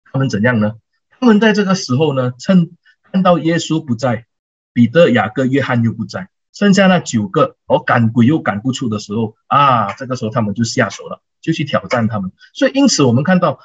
[0.05, 0.77] 他们怎样呢？
[1.18, 2.71] 他们在这个时候呢，趁
[3.11, 4.27] 看到耶稣不在，
[4.73, 6.29] 彼得、雅各、约翰又不在。
[6.59, 12.33] 剩下那九个，我赶鬼又赶不出的时候啊，这个时候他们就下手了，就去挑战他们。
[12.53, 13.61] 所以因此我们看到，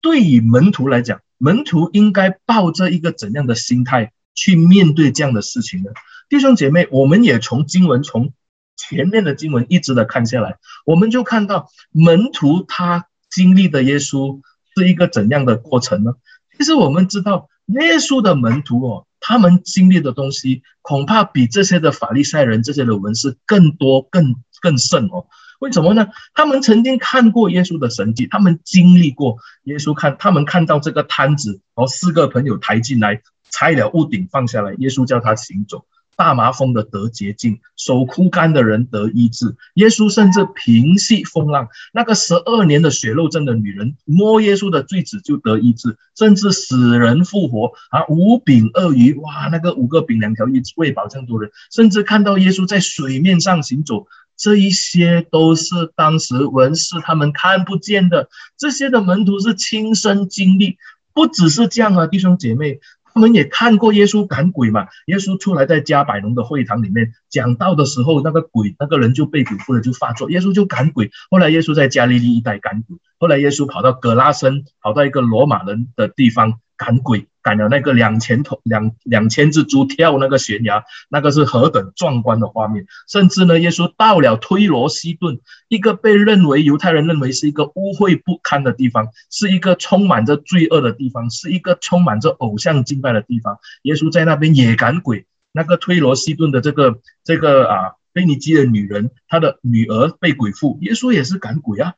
[0.00, 5.90] 对于门徒来讲，门徒应该抱着一个怎样的心态去面对这样的事情呢？
[6.30, 8.32] 弟兄姐妹，我们也从经文从
[8.78, 10.56] 前面的经文一直的看下来，
[10.86, 14.40] 我们就看到门徒他经历的耶稣
[14.74, 16.14] 是一个怎样的过程呢？
[16.56, 19.04] 其实我们知道，耶稣的门徒哦。
[19.20, 25.26] 他们经历的东西恐怕比这些的法利赛人、这些的文士更多、更更甚哦。
[25.60, 26.06] 为什么呢？
[26.34, 35.84] 他们曾经看过耶稣的神迹，他们经历过耶稣看，他们看到这个摊子，哦四个朋友抬进来，拆了屋顶放下来，耶稣叫他行走。
[36.18, 39.54] 大麻风的得洁净，手枯干的人得医治。
[39.74, 48.04] 耶稣甚至平息风浪，那个十二年的血肉症的女人摸耶稣的繸子就得医治，甚至死人复活啊！
[48.08, 60.78] 五饼二鱼，哇，那个五个饼两条鱼喂饱这么多人，甚至看到耶稣在水面上行走，这一些都是当时文士他们看不见的，这些的门徒是亲身经历，
[61.12, 62.80] 不只是这样啊，弟兄姐妹。
[63.18, 64.86] 他们也看过耶稣赶鬼嘛？
[65.06, 70.30] 耶稣出来在加百农的会堂里面讲道的时候，那个鬼那个人就被鬼附了，就发作。
[70.30, 71.10] 耶稣就赶鬼。
[71.28, 72.96] 后来耶稣在加利利一带赶鬼。
[73.18, 77.26] 后来耶稣跑到葛拉森，跑到一个罗马人的地方赶鬼。
[77.40, 82.84] 赶了那个两千头两两千只猪跳那个悬崖，那个是何等壮观的画面！
[83.08, 93.58] 甚至呢，耶稣到了推罗西顿，一个被认为犹太人认为是一个污秽不堪的地方，是一个充满着罪恶的地方，是一个充满着偶像敬拜的地方。
[93.82, 95.24] 耶稣在那边也赶鬼。
[95.52, 101.94] 那个推罗西顿的这个这个啊，腓尼基的女人，她的女儿被鬼附，耶稣也是赶鬼啊。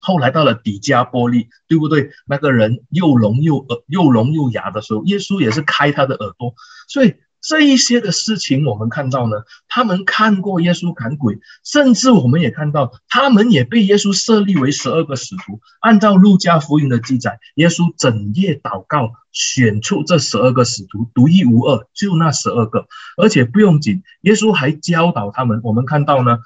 [0.00, 2.10] 后来到了底加波利，对不对？
[2.26, 6.54] 那个人又聋又耳又聋又哑的时候，耶稣也是开他的耳朵。
[6.86, 9.36] 所以这一些的事情，我们看到呢，
[9.68, 15.60] 他们看过耶稣赶鬼，甚至我们也看到，他们也被耶稣设立为十二个使徒。
[15.80, 22.86] 按照路加福音的记载，耶稣整夜祷告，选出这十二个使徒，独一无二，就那十二个。
[23.16, 25.60] 而且不用紧，耶稣还教导他们。
[25.64, 26.38] 我们看到呢。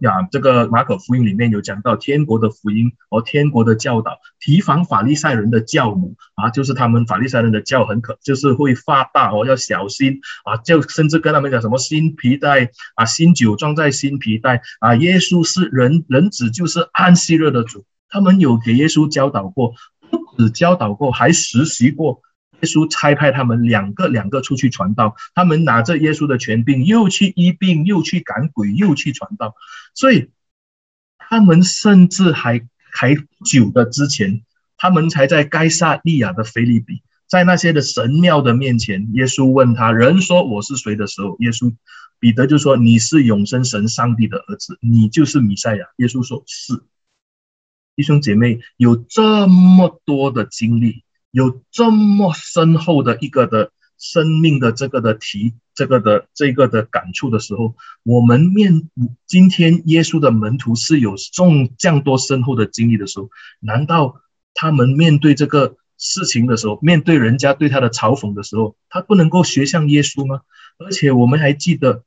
[0.00, 19.74] 呀，这个马可福音里面有讲到天国的福音和天国的教导，提防法利赛人的教母啊，就是他们法利赛人的教很可，就是会发大哦，要小心啊，就甚至跟他们讲什么新皮带啊，新酒装在新皮带啊，耶稣是人人子，就是安息日的主，他们有给耶稣教导过，
[20.10, 22.22] 不止教导过，还实习过。
[22.62, 29.56] 耶稣差派他们两个两个出去传道，他们拿着耶稣的权柄，又去医病，又去赶鬼，又去传道。
[29.94, 30.30] 所以
[31.18, 34.44] 他们甚至还还久的之前，
[34.76, 41.74] 他们才在该撒利亚的腓利比，在那些的神庙的面前，耶稣问他：“人说我是谁的时候？”耶稣
[42.20, 46.84] 彼得就说：“你是永生神上帝的儿子，你就是弥赛亚。”耶稣说：“是。”
[47.96, 51.02] 弟兄姐妹有这么多的经历。
[51.32, 58.88] 有这么深厚的一个的生命的这个的提这个的这个的感触的时候，我们面
[59.26, 61.14] 今天耶稣的门徒是有
[61.78, 64.20] 这样多深厚的经历的时候，难道
[64.54, 70.42] 他们面对这个事情的时候，面对人家对他的嘲讽的时候，他不能够学像耶稣吗？
[70.78, 72.04] 而且我们还记得，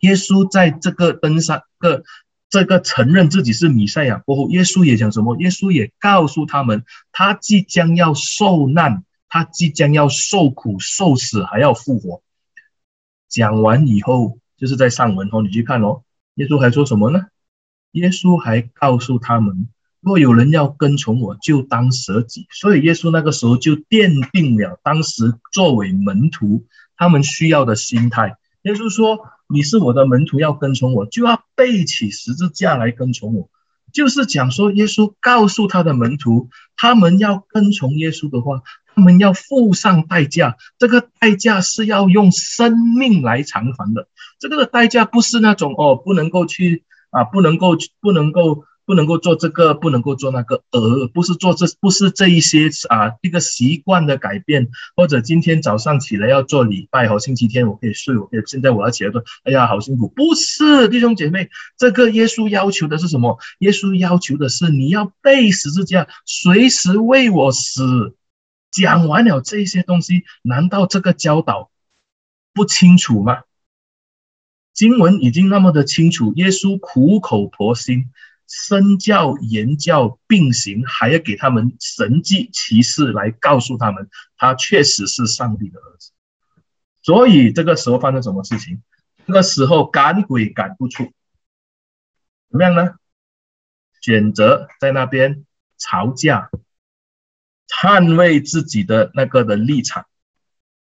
[0.00, 2.04] 耶稣在这个登山个。
[2.50, 5.36] 这个承认自己是弥赛亚过后，耶稣也讲什么？
[5.38, 12.22] 耶稣也告诉他们，他即将要受难，他即将要受苦、受死，还要复活。
[13.28, 16.04] 讲完以后，就是在上文哦，你去看哦，
[16.36, 17.26] 耶稣还说什么呢？
[17.90, 19.68] 耶稣还告诉他们，
[20.00, 22.46] 若有人要跟从我，就当舍己。
[22.50, 28.36] 所以耶稣那个时候就奠定了当时作为门徒他们需要的心态。
[28.62, 29.26] 耶稣说。
[29.48, 33.50] 你是我的门徒，要跟从我，就要背起十字架来跟从我。
[33.92, 38.62] 就是讲说，耶稣告诉他的门徒，他们要跟从耶稣的话，
[38.94, 40.56] 他们要付上代价。
[40.78, 44.08] 这个代价是要用生命来偿还的。
[44.38, 48.64] 这个的代价不是那种哦，不能够去啊，不能够，不能够。
[48.86, 63.38] 不能够做这个，不能够做那个，而不是做这，不是这一些啊，一个习惯的改变，或者今天早上起来要做礼拜，好星期天我可以睡，我可以现在我要起来做，哎呀，好辛苦，不是弟兄姐妹，这个耶稣要求的是什么？
[63.58, 68.14] 耶稣要求的是你要背十字架，随时为我死。
[68.70, 71.70] 讲完了这些东西，难道这个教导
[72.52, 73.42] 不清楚吗？
[74.72, 78.10] 经文已经那么的清楚，耶稣苦口婆心。
[78.46, 86.12] 身教言教并行，还要给他们神迹奇事来告诉他们，他确实是上帝的儿子。
[87.02, 88.82] 所以这个时候发生什么事情？
[89.26, 91.12] 这个时候赶鬼赶不出，
[92.50, 92.94] 怎么样呢？
[94.00, 95.46] 选择在那边
[95.78, 96.50] 吵架，
[97.68, 100.04] 捍卫自己的那个的立场，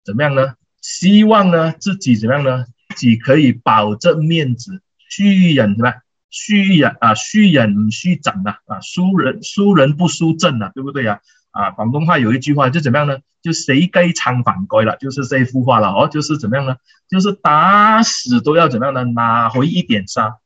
[0.03, 0.55] 怎么样呢？
[0.81, 2.65] 希望呢自己怎么样呢？
[2.89, 6.01] 自己可以保证面子，虚忍是吧？
[6.31, 11.19] 虚人啊，虚忍唔虚长啊，啊，输人输人不输阵啊，对不对呀？
[11.51, 11.65] 啊？
[11.65, 13.19] 啊，广东话有一句话就怎么样呢？
[13.41, 16.77] 就死鸡撑饭盖了，就是这幅画了哦，就是怎么样呢？
[17.09, 19.03] 就是打死都要怎么样呢？
[19.03, 20.37] 拿回一点沙。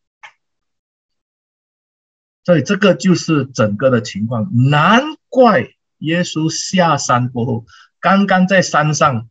[2.43, 5.67] 所以这个就是整个的情况，难怪
[5.97, 7.65] 耶稣下山过后，
[7.99, 9.29] 刚刚在山上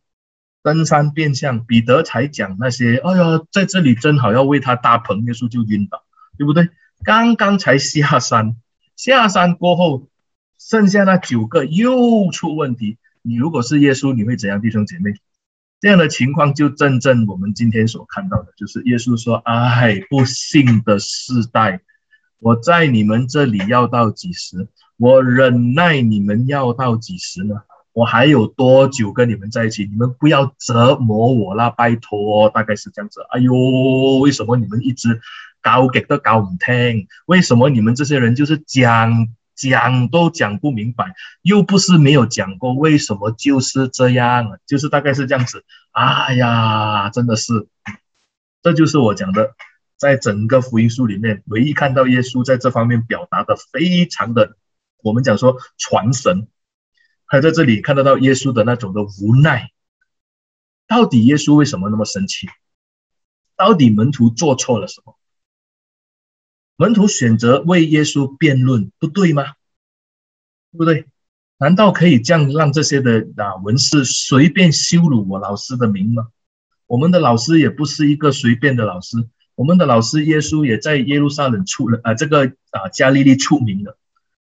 [0.61, 6.03] 登山变相，彼得才讲那些，哎呀，在这里正好要为他搭棚，耶稣就晕倒。
[6.37, 6.69] 对不对？
[7.03, 8.55] 刚刚才下山，
[8.95, 10.07] 下山过后，
[10.57, 12.97] 剩下那九个又出问题。
[13.21, 15.11] 你如果是耶稣，你会怎样，弟兄姐妹？
[15.81, 21.81] 这样的情况就正正我们今天所看到的，就是耶稣说：“哎，不幸的世代，
[22.39, 24.67] 我在你们这里要到几时？
[24.97, 27.55] 我忍耐你们要到几时呢？
[27.91, 29.85] 我还有多久跟你们在一起？
[29.85, 32.49] 你们不要折磨我啦，拜托。
[32.49, 33.19] 大概是这样子。
[33.31, 33.53] 哎呦，
[34.19, 35.19] 为什么你们一直？”
[35.65, 41.15] 高给都搞唔听，为什么你们这些人就是讲讲都讲不明白？
[41.41, 44.59] 又不是没有讲过，为什么就是这样？
[44.67, 45.65] 就是大概是这样子。
[45.91, 47.67] 哎呀，真的是，
[48.61, 49.55] 这就是我讲的，
[49.97, 54.57] 在整个福音书里面，唯一看到耶稣在这方面表达的非常的，
[55.01, 56.47] 我们讲说传神，
[57.25, 59.71] 还在这里看得到耶稣的那种的无奈。
[60.85, 62.47] 到底耶稣为什么那么生气？
[63.57, 65.17] 到底门徒做错了什么？
[66.77, 69.43] 门徒选择为耶稣辩论，不对吗？
[70.71, 71.05] 对不对？
[71.57, 76.27] 难道可以这样让这些的啊文士随便羞辱我老师的名吗？
[76.85, 83.95] 我们的老师也不是一个随便的老师，我们的老师耶稣也在耶路撒冷出了啊这个啊加利利出名的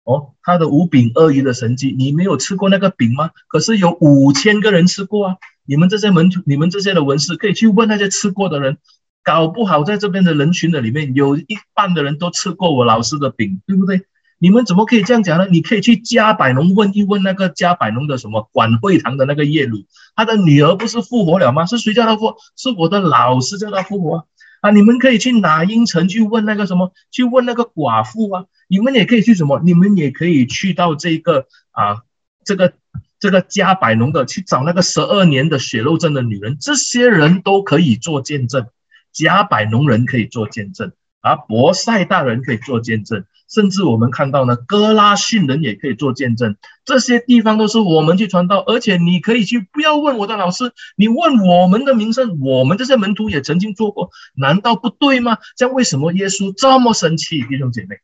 [0.05, 3.31] 哦，他的五饼二鱼的神迹，你没有吃过那个饼吗？
[3.47, 5.37] 可是有五千个人吃过啊！
[5.65, 8.79] 你们这些门徒，你们这些的文士，可以去问那些吃过的人。
[9.23, 14.03] 搞不好在这边的人群的里面，有一半的人都吃过我老师的饼，对不对？
[14.39, 15.47] 你们怎么可以这样讲呢？
[15.47, 19.85] 你可以去加百农问一问那个加百农的什么管会堂的那个耶鲁，
[20.17, 21.65] 他的女儿不是复活了吗？
[21.65, 22.35] 是谁叫他复？
[22.57, 24.25] 是我的老师叫他复活啊！
[24.63, 28.45] 啊，你们可以去拿因城去问那个什么，去问那个寡妇啊！
[28.67, 29.61] 你们也可以去什么？
[29.65, 32.03] 你们也可以去到这个啊，
[32.45, 32.73] 这个
[33.21, 38.67] 这个加百农的去找那个十二年的血肉症的女人，这些人都可以做见证。
[39.13, 46.57] 加百农人可以做见证，啊，伯赛大人可以做见证，甚至我们看到呢，哥拉逊人也可以做见证。
[46.85, 55.39] 这些地方都是我们去传道，而且你可以去，不要问我的老师，你问我们的名声，我们这些门徒也曾经做过，难道不对吗？
[55.57, 57.43] 这样为什么耶稣这么生气？
[57.43, 57.97] 弟兄姐妹，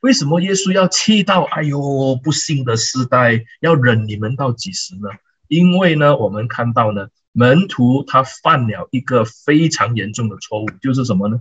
[0.00, 5.08] 为什么耶稣要气到哎呦，不幸的世代，要忍你们到几时呢？
[5.48, 11.40] 因为呢，我们看到呢，门徒他犯了一个非常严重的错误，就是什么呢？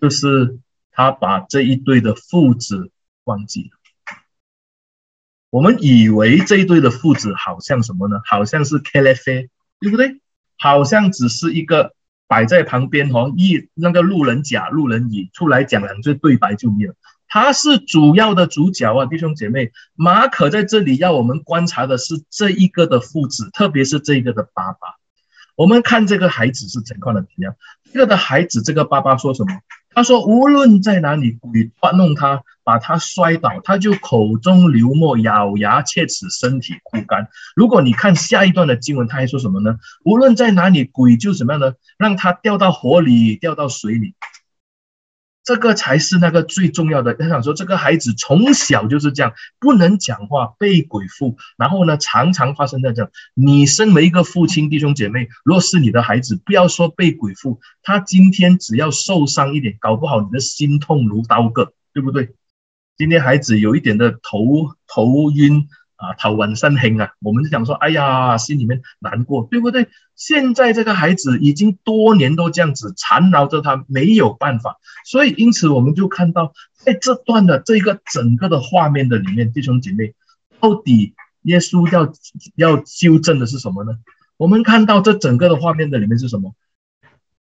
[0.00, 0.58] 就是
[0.90, 2.90] 他把这一对的父子
[3.24, 3.78] 忘记了。
[5.50, 8.22] 我们以为这一对的父子好像什么呢？
[8.24, 9.50] 好像是 KLF，
[9.80, 10.22] 对不对？
[10.56, 11.94] 好像只是一个
[12.26, 16.94] 摆在旁边哦，一那个路人甲、路人乙出来讲两句对白就没有。
[17.30, 19.70] 他是主要的主角啊，弟兄姐妹。
[19.94, 24.98] 马可在这里要我们观察的是这一个的父子，特别是这一个的爸爸。
[25.54, 27.54] 我们看这个孩子是怎样的怎样？
[27.92, 29.52] 这个的孩子，这个爸爸说什么？
[29.92, 39.78] 他说：“无论在哪里，鬼捉弄他，把他摔倒，他就口中流沫，咬牙切齿，身体枯干。”如果你看下一段的经文，他还说什么呢？
[40.04, 41.74] 无论在哪里，鬼就什么样呢？
[41.98, 44.14] 让他掉到火里，掉到水里。
[45.50, 47.12] 这个才是那个最重要的。
[47.14, 53.10] 他想说，这个孩子从小就是这样，不能讲话，被鬼附，然后呢，常常发生在这。
[53.34, 62.36] 你身为一个父亲，弟兄姐妹，若是你的孩子，不要说被鬼附，他今天只要受伤一点，搞不好你的心痛如刀割，对不对？
[62.96, 65.66] 今天孩子有一点的头头晕。
[66.00, 69.88] 啊，头晕身㷫啊，我们就想说，哎呀，心里面难过，对不对？
[70.16, 80.14] 现在这个孩子已经多年都这样子缠绕着他，没有办法，所以因此我们就看到，在这段的这个整个的画面的里面，弟兄姐妹，
[80.58, 82.12] 到底耶稣要
[82.54, 83.98] 要纠正的是什么呢？
[84.38, 86.54] 我们看到这整个的画面的里面是什么？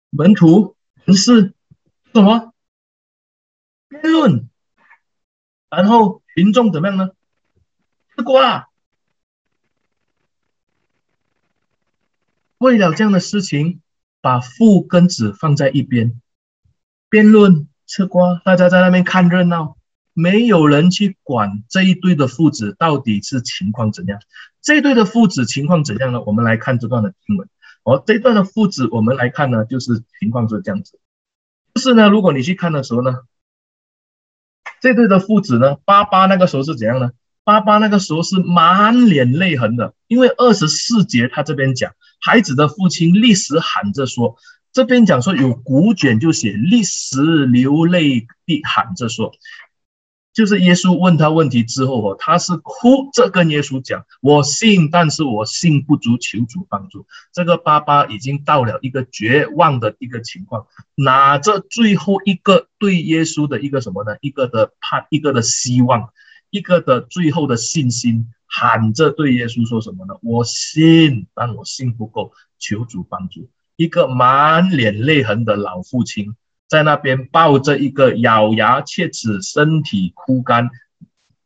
[0.10, 1.54] 门徒不是
[2.14, 2.54] 什么
[3.88, 4.50] 辩论，
[5.70, 7.10] 然后群众怎么样呢？
[8.18, 8.68] 吃瓜，
[12.58, 13.80] 为了这样的事情，
[14.22, 16.20] 把父跟子放在一边，
[17.10, 19.78] 辩论吃瓜，大家在那边看热闹，
[20.14, 24.20] 没有人去管这一对的父子到底是情况怎样。
[24.64, 26.20] 这一对的父子情况怎样呢？
[26.24, 27.48] 我们来看这段的经文。
[27.84, 31.00] 哦，这段的父子，我们来看呢，就是情况是这样子。
[31.76, 33.20] 就是呢，如果你去看的时候呢，
[34.82, 37.12] 这对的父子呢，爸爸那个时候是怎样呢？
[37.48, 44.36] 爸爸那个时候是满脸泪痕的，因为二十四节他这边讲，孩子的父亲立时喊着说，
[44.74, 49.32] 这边讲说有古卷就写立时流泪地喊着说，
[50.34, 57.08] 就是耶稣问他问题之后哦，他是哭着跟耶稣讲，我信，但是我信不足，求主帮助。
[57.32, 64.18] 这个爸爸已经到了一个绝望的一个情况，拿着最后一个对耶稣的一个什么呢？
[64.20, 66.10] 一个的盼，一个的希望。
[66.50, 70.16] 一个的最后的信心，喊着对耶稣说什么呢？
[70.22, 73.50] 我信，但我信不够，求主帮助。
[73.76, 76.36] 一个满脸泪痕的老父亲，
[76.68, 80.70] 在那边抱着一个咬牙切齿、身体枯干、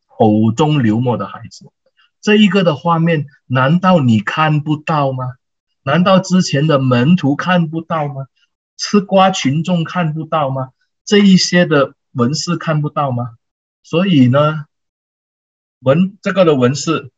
[0.08, 1.66] 口中流沫的孩子。
[2.22, 5.34] 这一个的画面，难道你看不到吗？
[5.84, 8.28] 难道之前的门徒看不到吗？
[8.78, 10.70] 吃瓜群众看不到吗？
[11.04, 13.32] 这一些的文士看不到吗？
[13.84, 14.66] 所以呢？
[15.82, 17.12] 文这个的文是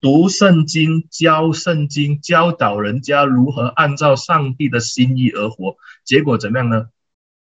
[0.00, 6.88] 读圣经、教圣经、教导人家如何按照上帝的心意而活，结果怎么样呢？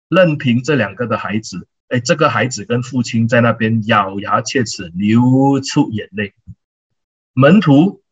[0.08, 6.34] 任凭这两个的孩子，哎，这个孩子跟父亲在那边咬牙切齿，流出眼泪。
[7.32, 8.02] 门徒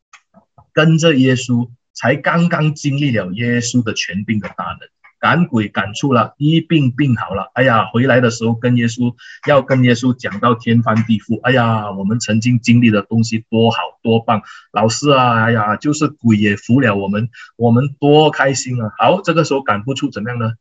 [0.72, 4.88] 跟着耶稣，才刚刚经历了耶稣的权柄的大能。
[5.18, 7.50] 赶鬼赶出了，一病病好了。
[7.54, 9.14] 哎呀，回来的时候跟耶稣
[9.46, 11.40] 要跟耶稣讲到天翻地覆。
[11.42, 14.42] 哎呀，我们曾经经历的东西多好多棒，
[14.72, 18.92] 老师啊，哎呀，就是鬼也服了我们，我们多开心啊！
[18.98, 20.52] 好，这个时候赶不出怎么样呢？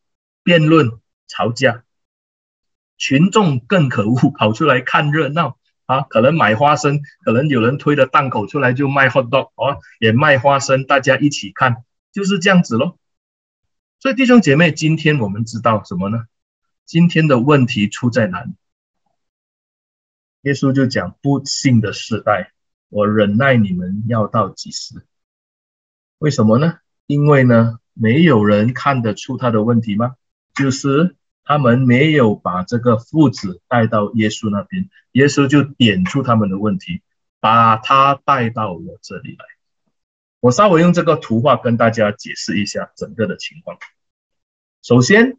[0.44, 0.92] 辩论
[1.28, 1.84] 吵架，
[2.98, 6.02] 群众更可恶， 跑出来看热闹啊！
[6.02, 12.98] 可能买花生，可能有人推着档口出来就卖 hot dog 哦，也卖花生，大家一起看，就是这样子咯。
[14.00, 16.26] 所以弟兄姐妹，今天我们知道什么呢？
[16.86, 18.52] 今天的问题出在哪里？
[20.42, 22.52] 耶稣就讲：不幸的世代，
[22.90, 25.04] 我忍耐你们要到几时？
[26.20, 26.78] 为什么呢？
[27.08, 30.16] 因为呢，没有人看得出他的问题吗？
[30.54, 37.02] 就是他们没有把这个父子带到耶稣那边，耶稣就点出他们的问题，
[37.40, 39.46] 把他带到我这里来。
[40.48, 43.78] 我稍微用这个图画跟大家解释一下整个的情况。
[44.82, 45.38] 首先，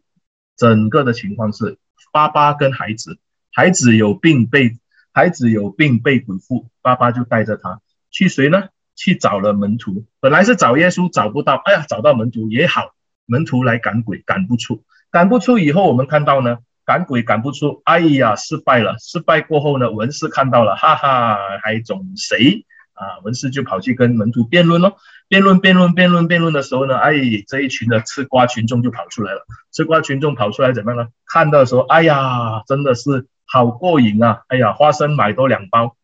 [0.55, 1.79] 整个的情况是
[2.11, 3.17] 爸爸跟孩子，
[3.51, 4.77] 孩子有病被
[5.11, 7.81] 孩子有病被鬼附，爸爸就带着他
[8.11, 8.69] 去谁呢？
[8.95, 10.05] 去找了门徒。
[10.19, 12.93] 本来是找耶稣找不到，哎呀，找到门徒也好，
[13.25, 18.95] 门徒来赶鬼赶不出，赶不出以后，我们看到呢，赶鬼赶不出，哎呀，失败了。
[18.99, 22.67] 失败过后呢，文士看到了，哈哈，还总谁
[22.99, 23.19] 啊？
[23.23, 24.97] 文士就跑去跟门徒辩论咯。
[25.27, 27.13] 辩论辩论辩论辩论的时候呢，哎，
[27.47, 29.45] 这一群的吃瓜群众就跑出来了。
[29.71, 31.09] 吃瓜群众跑出来怎么样呢？
[31.25, 34.43] 看到的时候，哎呀，真的是好过瘾啊！
[34.47, 35.95] 哎呀，花生买多两包。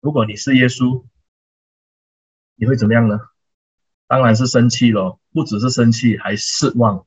[0.00, 1.04] 如果你是耶稣，
[2.56, 3.20] 你会怎么样呢？
[4.08, 7.06] 当然是生气咯，不只是生气，还失望。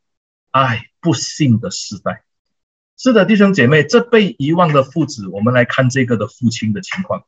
[0.51, 2.23] 哎，不幸的时代。
[2.97, 7.25] 是的，弟兄姐妹，这被遗忘的父子，我们来看这个的父亲的情况。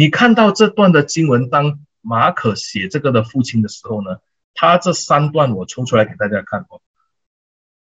[0.00, 4.16] 你看到这段的经文，当马可写这个的父亲的时候呢，
[4.54, 6.80] 他这三段我抽出来给大家看哦，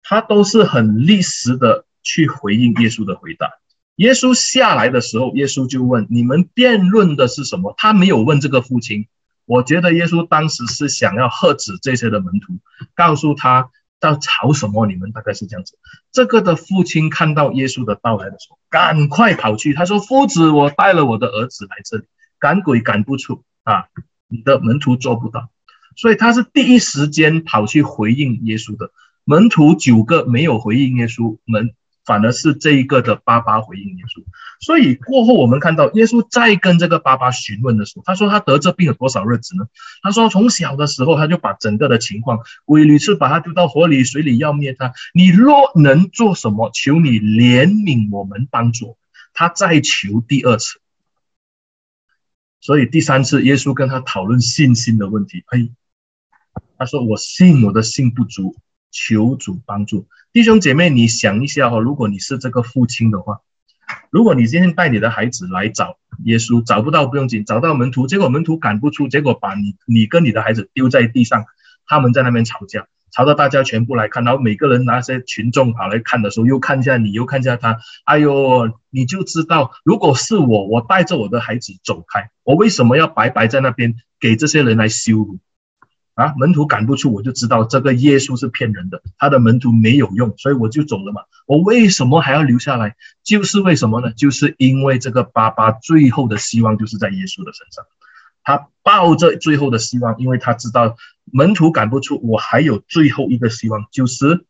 [0.02, 3.50] 他都是很立时的去回应耶稣的回答。
[3.96, 9.08] 耶稣下来的时候，耶稣就问：“你们辩论的是什么？”他没有问这个父亲。
[9.46, 12.58] 我觉得耶稣当时是想要喝止这些的门徒，
[12.94, 13.70] 告诉他。
[14.02, 14.84] 到吵什么？
[14.86, 15.78] 你们大概是这样子。
[16.10, 22.04] 这个的父亲看到耶稣的到来的时候，赶快跑去，他说：“夫子，我带了我的儿子来这里，
[22.40, 23.86] 赶鬼赶不出啊，
[24.26, 25.50] 你的门徒做不到。”
[25.94, 28.90] 所以他是第一时间跑去回应耶稣的。
[29.24, 31.74] 门徒九个没有回应耶稣，门。
[32.04, 34.24] 反而是这一个的爸爸回应耶稣，
[34.60, 39.66] 所以过后我们看到耶稣再跟这个爸爸询问的时候，他说他得这病有多少日子呢？
[40.02, 44.92] 他说从小的时候他就把整个的情况，鬼屡次把他丢到火里、水里要灭他。
[45.14, 48.96] 你若能做什么，求你怜悯我们，帮助
[49.32, 49.48] 他。
[49.48, 50.80] 再求第二次，
[52.60, 55.44] 所以第三次耶稣跟他讨论信心的问题。
[55.46, 55.68] 哎，
[56.76, 58.56] 他说我信，我的信不足。
[58.94, 63.40] 求主帮助弟兄姐妹，你想一下哈，如果你是这个父亲的话，
[64.08, 71.44] 如果你今天带你的孩子来找耶稣，找不到不用紧，找到门徒，结果门徒赶不出，结果把你你跟你的孩子丢在地上，
[71.84, 85.38] 他们在那边吵架，吵到大家全部来看，然后每个人拿些群众跑来看的时候，又看一下你，又看一下他，哎呦，你就知道，如果是我，我带着我的孩子走开，我为什么要白白在那边给这些人来羞辱？
[86.14, 91.22] 啊，门徒赶不出，我就知道这个耶稣是骗人的，他的门徒没有用，所以我就走了嘛。
[91.46, 92.96] 我为什么还要留下来？
[93.22, 94.12] 就是为什么呢？
[94.12, 97.86] 就是因为这个爸爸最后的希望就是在耶稣的身上，
[98.44, 100.96] 他抱着最后的希望，因为他知道
[101.32, 104.44] 门徒赶不出，我还有最后一个希望，就是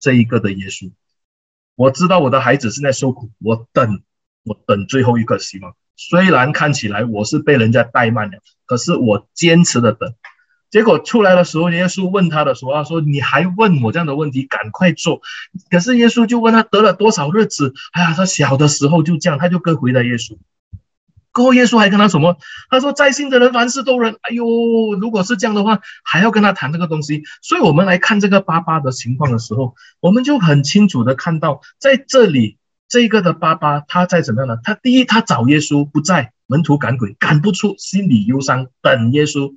[0.00, 0.90] 这一个的耶稣。
[1.74, 4.02] 我知道我的孩子正在受苦，我等，
[4.44, 5.74] 我等最后一个希望。
[5.94, 10.14] 虽然看起来我是被人家怠慢了，可是我坚持的等。
[10.72, 15.20] 结果出来的时候，耶稣问他的时候，他说：“你还问我这样的问题，赶快做。”
[15.70, 17.74] 可是耶稣就问他得了多少日子？
[17.92, 20.38] 哎呀，他小的时候就这样，他就跟回答耶稣。
[21.30, 22.38] 过后耶稣还跟他什么？
[22.70, 24.46] 他说：“在信的人凡事都能。”哎呦，
[24.98, 27.22] 如果是这样的话，还要跟他谈这个东西。
[27.42, 32.56] 所以我们来看这个爸爸的情况的时候，我们就很清楚的看到，在这里
[32.88, 34.56] 这个的爸爸他在怎么样呢？
[34.64, 39.54] 他第一，他找耶稣不在，门徒赶鬼赶不出，心里忧伤，等耶稣。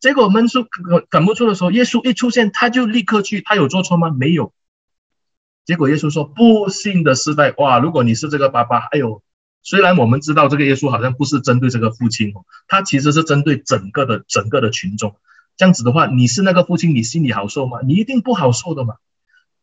[0.00, 0.64] 结果门徒
[1.08, 3.40] 赶不出的时候，耶稣一出现，他就立刻去。
[3.40, 4.10] 他有做错吗？
[4.10, 4.52] 没有。
[5.64, 7.78] 结果耶稣说：“不幸的时代，哇！
[7.78, 9.22] 如果你是这个爸爸，哎呦，
[9.62, 15.16] 虽然我们知道这个耶稣好像不是针对这个父亲哦，他其实是针对整个的整个的群众。
[15.56, 17.80] 这样子的话，你是那个父亲，你心里好受吗？
[17.84, 18.94] 你一定不好受的嘛。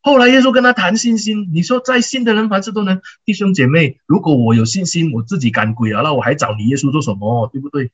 [0.02, 3.00] 后来耶稣跟他谈信心，你说在信的人凡事都能。
[3.24, 7.48] 弟兄姐妹，如果我有信心，我自己赶鬼啊，那我还找你耶稣做什么？
[7.52, 7.90] 对不对？”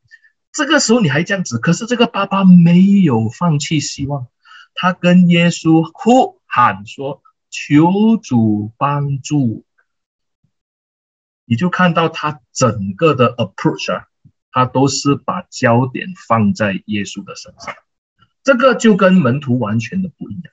[0.53, 4.27] 这个时候你还这样子，可是这个爸爸没有放弃希望，
[4.75, 9.65] 他跟耶稣哭喊说：“求主帮助。”
[11.47, 14.07] 你就看到他整个的 approach 啊，
[14.51, 17.75] 他都是把焦点放在耶稣的身上，
[18.43, 20.53] 这个就跟门徒完全的不一样。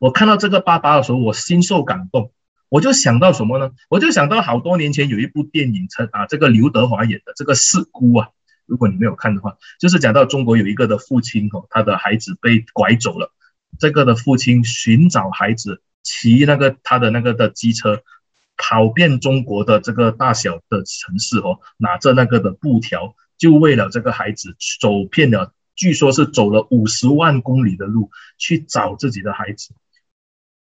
[0.00, 2.32] 我看到这个爸爸的时候，我心受感动，
[2.68, 3.70] 我就想到什么呢？
[3.88, 8.30] 我就想到好多年前有一部电影，称啊，这个刘德华演的这个《四姑》啊。
[8.66, 13.32] 如果你没有看的话，就是讲到中国有一个的父亲哦，他的孩子被拐走了。
[13.78, 18.02] 这个的父亲寻找孩子，骑那个他的那个的机车，
[18.56, 29.74] 跑遍中国的这个大小的城市哦，拿着那个的布条，就为了这个孩子走遍了，据说是走了五十万公里的路去找自己的孩子，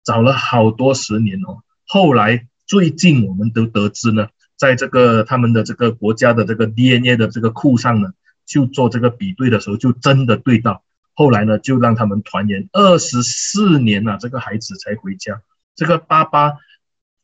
[0.02, 1.62] 找了好多十年哦。
[1.86, 4.28] 后来最近我们都得知呢。
[4.62, 8.12] 在这个他们的这个国家的这个 DNA 的这个库上呢，
[8.46, 10.84] 就做这个比对的时候，就真的对到。
[11.14, 15.42] 后来呢，就让他们团圆二十四年了，这个孩子才回家。
[15.74, 16.58] 这个爸爸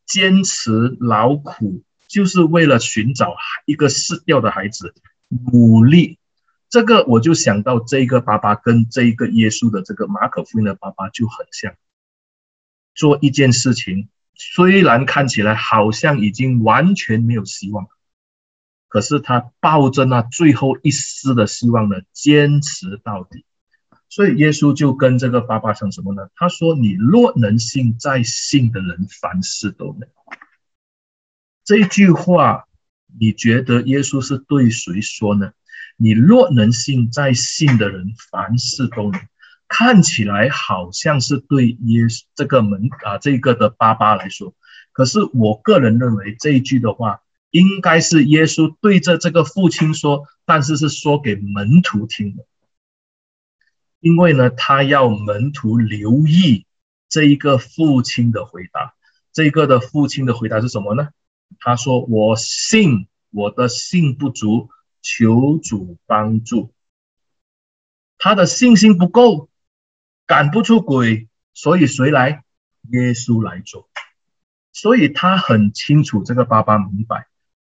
[0.04, 3.36] 坚持劳苦，就是为了寻找
[3.66, 4.92] 一个失掉的孩子，
[5.28, 6.18] 努力。
[6.68, 11.72] 这个我就想到，这个爸爸跟这个耶稣的这个马可福音的爸爸就很像，
[12.96, 14.08] 做一件事情。
[14.40, 17.88] 虽然看起来好像已经完全没有希望，
[18.86, 23.44] 可是他抱着那最后一丝的希望呢，坚持到底。
[24.08, 26.28] 所以耶稣就跟这个爸爸讲什么呢？
[26.36, 30.08] 他说：“你若能信，在信的人凡事都能。”
[31.62, 32.64] 这句话，
[33.18, 35.52] 你觉得耶稣是对谁说呢？
[35.98, 39.20] 你若能信，在信的人凡事都能。
[39.68, 44.54] 看起来好像是对耶稣这个门啊，这个的爸爸来说。
[44.92, 52.44] 可是我个人认为这一句的话，应该是耶稣对着这个父亲说，但是是说给门徒听的。
[54.00, 56.66] 因为呢，他要门徒留意
[57.08, 58.94] 这一个父亲的回答。
[59.32, 61.08] 这个的父亲的回答是什么呢？
[61.60, 64.68] 他说：“我信，我的信不足，
[65.00, 66.72] 求主帮助。”
[68.18, 69.48] 他的信心不够，
[70.28, 72.44] 赶不出鬼，所以谁来？
[72.90, 73.88] 耶稣来做。
[74.72, 77.26] 所以他很清楚，这个爸爸明白，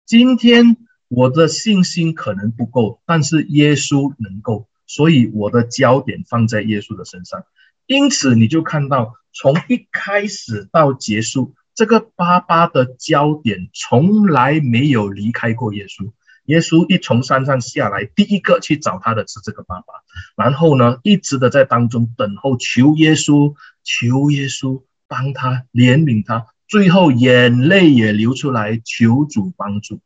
[0.07, 0.79] 今天
[1.09, 4.67] 我的信心可能不够，但是耶稣能够。
[4.87, 7.45] 所以我的焦点放在耶稣的身上，
[7.85, 16.11] 因此你就看到从一开始到结束，这个爸爸的焦点从来没有离开过耶稣。
[16.49, 19.93] 耶稣一从山上下来，第一个去找他的是这个爸爸，
[20.35, 30.01] 然后呢，一直的在当中等候，求耶稣，求耶稣帮他怜悯他，最后眼泪也流出来，求主帮助。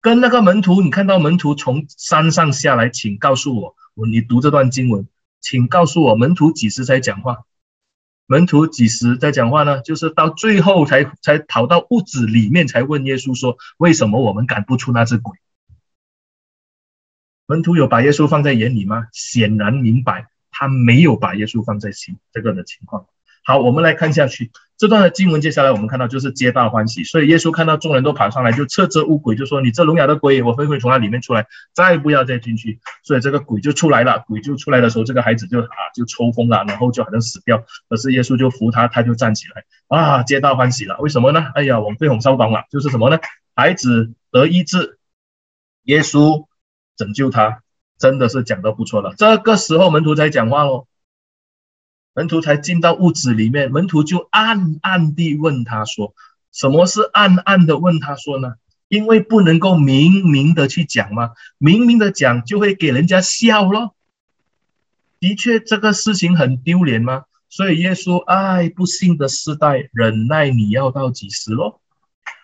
[0.00, 5.06] 跟那个门徒，你看到门徒从山上下来，请告诉我，我你读这段经文，
[5.42, 7.44] 请告诉我，门徒几时才讲话？
[8.26, 9.82] 门徒几时在讲话呢？
[9.82, 15.36] 就是到最后才才逃到屋子里面，才问耶稣说：“为什么我们赶不出那只鬼？”
[17.46, 19.08] 门徒有把耶稣放在眼里吗？
[19.12, 23.06] 显然明白，他没有把耶稣放在心这个的情况。
[23.46, 25.42] 好，我们来看下去这段的经文。
[25.42, 27.04] 接下来我们看到就是皆大欢喜。
[27.04, 31.46] 所以耶稣看到众人都跑上来，就斥责乌鬼，就说：“你这聋哑的鬼，我会不会从那里面出来？
[31.74, 34.24] 再不要再进去。”所以这个鬼就出来了。
[34.26, 37.64] 鬼就出来的时候，这个孩子就啊就抽风了，然后就好像死掉。
[37.90, 40.96] 可是耶稣就扶他，他就站起来啊，皆大欢喜了。
[41.00, 41.44] 为什么呢？
[41.54, 43.18] 哎呀，我们被红烧党了，就是什么呢？
[43.54, 44.98] 孩子得医治，
[45.82, 46.46] 耶稣
[46.96, 47.60] 拯救他，
[47.98, 49.12] 真的是讲得不错了。
[49.18, 50.86] 这个时候门徒才讲话喽。
[52.14, 56.14] 门徒才进到屋子里面，门徒就暗暗地问他说
[56.52, 58.54] ：“什么是暗暗的问他说呢？
[58.88, 63.94] 因为不能够明明的去讲嘛，明明的讲就会给人家笑咯。
[65.18, 67.24] 的确，这个事情很丢脸吗？
[67.48, 71.80] 所以耶稣，爱不幸的世代，忍耐你要到几时咯？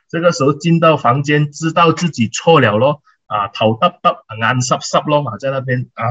[0.08, 6.04] 这个时候进到房间，知道自己错了咯，啊，头耷耷，眼湿湿咯，嘛，在那边啊，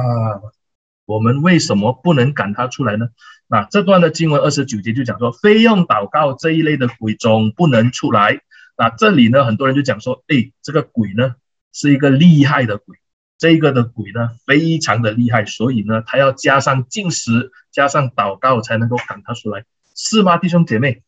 [1.09, 3.07] 我们为什么不能赶他出来呢？”
[3.51, 8.41] 那这段的经文二十九节就讲说，非用祷告这一类的鬼总不能出来。
[8.77, 11.33] 那这里呢，很多人就讲说，诶，这个鬼呢
[11.73, 12.95] 是一个厉害的鬼，
[13.39, 21.01] 这个的鬼呢非常的厉害，所以呢，他要加上禁食，加上祷告才能够赶他出来，是吗，弟兄姐妹？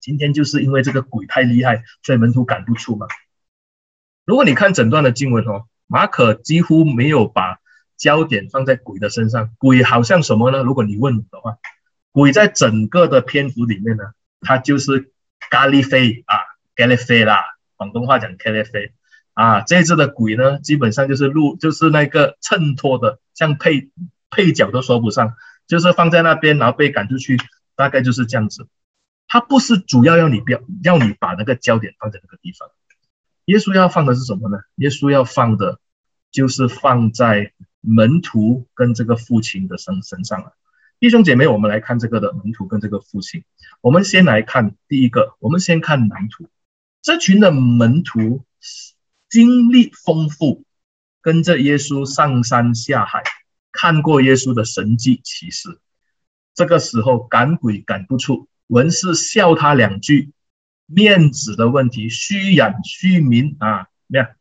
[0.00, 3.06] 今天就是因为这个鬼太厉害，所以门徒赶不出嘛。
[4.24, 7.58] 如果你看整段的经文哦，马可几乎没有把。
[7.96, 10.62] 焦点放在鬼的身上，鬼好像什么呢？
[10.62, 11.56] 如果你问我的话，
[12.12, 14.04] 鬼在整个的篇幅里面呢，
[14.40, 15.12] 它就是
[15.50, 16.36] 咖喱飞啊，
[16.74, 17.42] 咖喱飞啦，
[17.76, 18.92] 广东话讲咖喱飞
[19.34, 19.62] 啊。
[19.62, 23.90] 这只的鬼呢，基本上就是路，就是那个衬托的，像配
[24.30, 25.34] 配角都说不上，
[25.66, 27.38] 就是放在那边，然后被赶出去，
[27.76, 28.66] 大概就是这样子。
[29.28, 32.68] 它不是主要要你标，要你把那个焦点放在那个地方。
[33.46, 34.58] 耶稣要放的是什么呢？
[34.76, 35.80] 耶稣要放的，
[36.30, 37.52] 就是放在。
[37.86, 40.54] 门徒跟这个父亲的身身上了，
[40.98, 43.44] 弟兄姐妹，我们来看这个的门徒跟这个父亲。
[43.80, 46.48] 我们先来看第一个，我们先看门徒。
[47.00, 48.44] 这群的门徒
[49.28, 50.64] 经历丰富，
[51.20, 53.22] 跟着耶稣上山下海，
[53.70, 55.78] 看过耶稣的神迹奇事。
[56.54, 60.32] 这个时候赶鬼赶不出，文士笑他两句，
[60.86, 64.35] 面子的问题，虚掩虚名啊，咩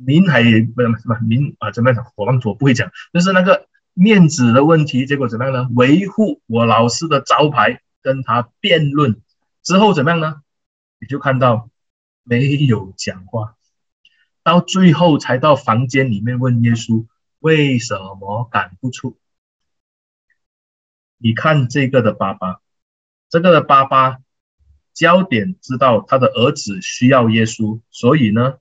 [0.00, 0.30] 您？
[0.30, 1.72] 还不是什么您啊？
[1.72, 2.12] 怎么样？
[2.14, 5.06] 我忘我不会讲，就是那个面子的问题。
[5.06, 5.68] 结果怎么样呢？
[5.74, 9.20] 维护我老师的招牌，跟他辩论
[9.64, 10.40] 之后怎么样呢？
[11.00, 11.68] 你就看到
[12.22, 13.56] 没有讲话，
[14.44, 17.06] 到最后才到房间里面问耶稣
[17.40, 19.18] 为什么赶不出。
[21.16, 22.60] 你看这个的爸爸，
[23.28, 24.18] 这个的爸爸
[24.94, 28.58] 焦点知道他的儿子需要耶稣，所以呢。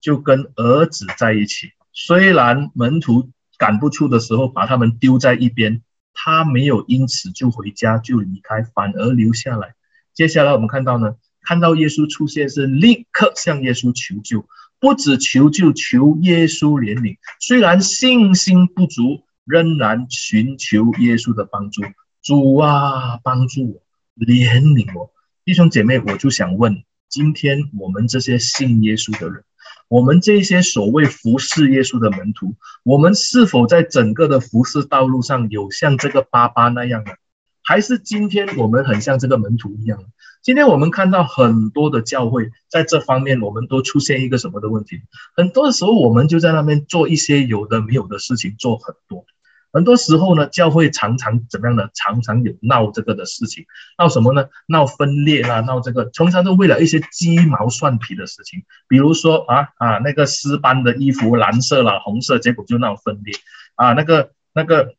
[0.00, 5.82] 就跟儿子在一起，虽然门徒赶不出的时候把他们丢在一边，
[6.14, 9.74] 他没有因此就回家就离开，反而留下来。
[10.14, 14.46] 接下来我们看到呢，看到耶稣出现是立刻向耶稣求救，
[14.78, 17.16] 不止求救，求耶稣怜悯。
[17.38, 21.82] 虽然信心不足，仍然寻求耶稣的帮助。
[22.22, 23.82] 主啊，帮助我，
[24.16, 25.10] 怜悯我。
[25.44, 29.42] 弟兄姐妹，我就想问，今天我们这些信耶稣的人，
[29.90, 37.16] 我们这些所谓服侍耶稣的门徒，我们是否在整个的服侍道路上有像这个巴巴那样的？
[37.64, 39.98] 还是今天我们很像这个门徒一样？
[40.42, 45.00] 今天我们看到很多的教会在这方面，我们都出现一个什么的问题？
[45.34, 49.26] 很多时候，我们就在那边做一些有的没有的事情，做很多。
[49.72, 51.88] 很多时候呢，教会常常怎么样呢？
[51.94, 53.66] 常常有闹这个的事情，
[53.98, 54.46] 闹什么呢？
[54.66, 63.34] 闹分裂啦，闹这个，通常都为了一些鸡毛蒜皮的事情，比如说啊啊，那个诗班的衣服蓝色啦、红色，结果就闹分裂
[63.76, 63.92] 啊。
[63.92, 64.94] 那个那个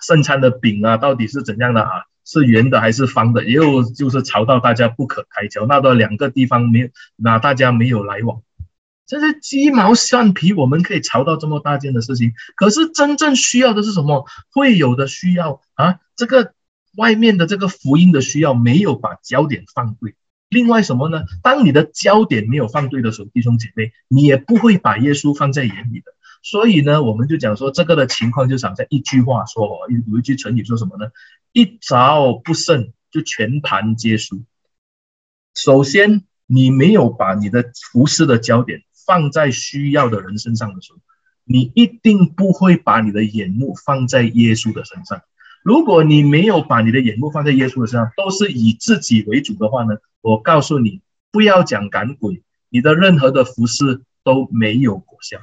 [0.00, 1.90] 圣餐的饼啊，到底是怎样的啊？
[2.24, 3.44] 是圆的还是方的？
[3.44, 8.42] 也有就是吵到大家不可开交，闹到两个地方没有，那大家没有来往。
[9.12, 14.24] 这些鸡毛蒜皮，我们可以吵到这么大件的事情，可是真正需要的是什么？
[14.50, 16.54] 会有的需要啊，这个
[16.96, 20.14] 外面的这个福音的需要没有把焦点放对。
[20.48, 21.24] 另外什么呢？
[21.42, 26.14] 当你的焦点没有放对的时候，弟兄姐妹，你也不会把耶稣放在眼里的。
[26.42, 29.68] 所以呢，我们就讲说这个的情况，就好像一句话说，
[30.08, 31.10] 有一句成语说什么呢？
[31.52, 34.42] 一着不慎就全盘皆输。
[35.54, 38.84] 首先，你没有把你的服饰的焦点。
[39.06, 40.98] 放在需要的人身上的时候，
[41.44, 45.22] 你一定不会把你的眼目放在耶稣的身上。
[45.62, 51.00] 如果你没有把你的眼目放在耶稣的身上，都是以自己为主的话呢，我告诉你，
[51.30, 55.38] 不要讲赶鬼，你的任何的服侍都没有果效，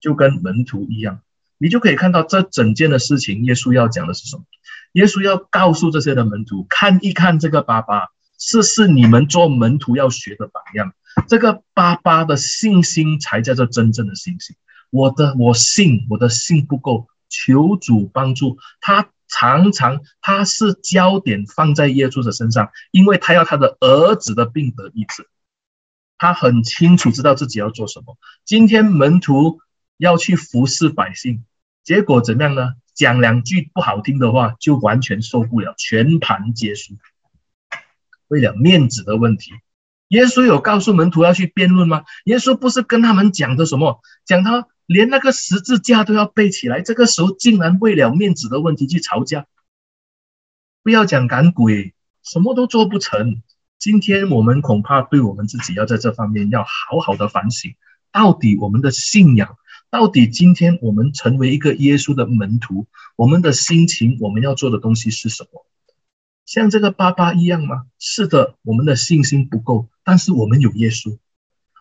[0.00, 1.20] 就跟门徒一样，
[1.58, 4.44] 你就可以看到这整件的事情，耶稣要讲的是什么？
[4.92, 10.92] 耶稣要告诉这些的门徒，看一看这个爸爸，是是你们做门徒要学的榜样。
[11.28, 14.56] 这个爸爸的信心才叫做真正的信心。
[14.90, 19.10] 我的我信，我的信不够，求主帮助他。
[19.34, 25.26] 常常他是焦点放在耶稣的身上，因为他要他的儿子的病得医治。
[26.18, 28.18] 他很清楚知道自己要做什么。
[28.44, 29.60] 今天门徒
[29.96, 31.46] 要去服侍百姓，
[31.82, 32.74] 结果怎么样呢？
[32.92, 36.98] 讲两句不好听的话，就完全受不了，全盘皆输。
[38.28, 39.52] 为了面子的问题。
[40.12, 42.04] 耶稣有告诉门徒要去辩论吗？
[42.26, 44.02] 耶稣不是跟他们讲的什么？
[44.26, 49.46] 讲他连那个十字架都要背起来，这个时候竟然为了面子的问题去吵架。
[50.82, 53.40] 不要讲赶鬼，什么都做不成。
[53.78, 57.74] 今天我们恐怕对我们自己要在这方面要好好的反省，
[58.12, 59.56] 到底我们的信仰，
[59.90, 62.86] 到底今天我们成为一个耶稣的门徒，
[63.16, 65.66] 我们的心情，我们要做的东西是什么？
[66.44, 67.86] 像这个爸爸一样吗？
[67.98, 71.18] 是的，我们的信心不够，但是我们有耶稣，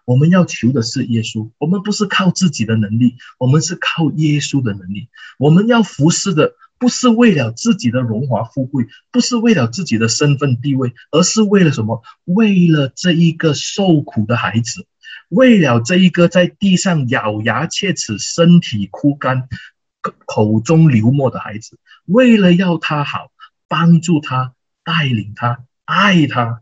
[0.05, 1.49] 我们要求的是耶稣。
[1.57, 5.09] 我们不是靠自己的能力，我们是靠耶稣的能力。
[5.37, 12.01] 我们要服侍的不是为了自己的荣华富贵，不是为了自己的身份地位，而是为了什么？
[12.25, 14.87] 为了这一个受苦的孩子，
[15.29, 19.47] 为了这一个在地上咬牙切齿、身体枯干、
[20.25, 23.31] 口中流沫的孩子，为了要他好。
[23.71, 24.53] 帮助他，
[24.83, 26.61] 带领他，爱他。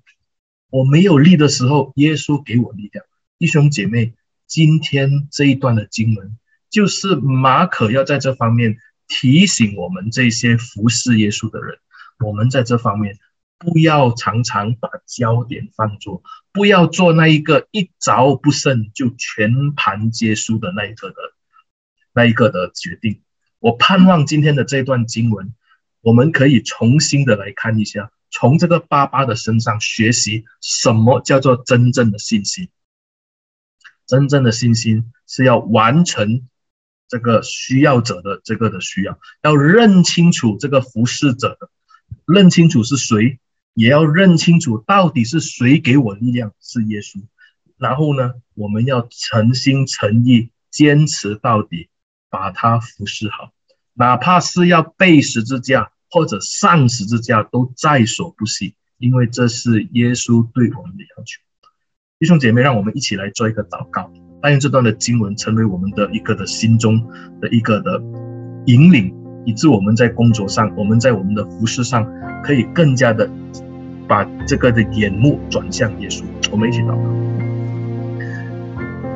[0.70, 3.05] 我没有力的时候，耶稣给我力量。
[3.38, 4.13] 弟兄姐妹，
[4.47, 6.38] 今天这一段的经文，
[6.70, 11.80] 就是马可要在这方面提醒我们这些服侍耶稣的人，
[12.20, 13.17] 我们在这方面
[13.57, 21.15] 不要常常把焦点放错，不要做那一个一着不慎就全盘皆输的那一个的
[22.13, 23.22] 那一个的决定。
[23.59, 25.53] 我盼望今天的这段经文。
[26.01, 32.69] 我们可以重新的来看一下，从这个爸爸的身上学习什么叫做真正的信心。
[34.05, 36.47] 真正的信心是要完成
[37.07, 41.69] 这个需要者的这个的需要，要认清楚这个服侍者的，
[42.25, 43.39] 认清楚是谁，
[43.73, 47.23] 也要认清楚到底是谁给我力量，是耶稣。
[47.77, 51.89] 然后呢，我们要诚心诚意坚持到底，
[52.30, 53.51] 把他服侍好。
[53.93, 61.41] 哪怕是要背十字架或者上十字架，都在所不惜，因为这是耶稣对我们的要求。
[62.20, 67.01] 弟兄姐妹，让我们一起来做一个祷告，但愿这段的经文成为我们的一个的心中
[67.39, 68.01] 的一个的
[68.66, 72.05] 引领，以致我们在工作上，我们在我们的服事上，
[72.43, 73.30] 可以更加的
[74.07, 76.24] 把这个的眼目转向耶稣。
[76.51, 77.03] 我们一起祷告，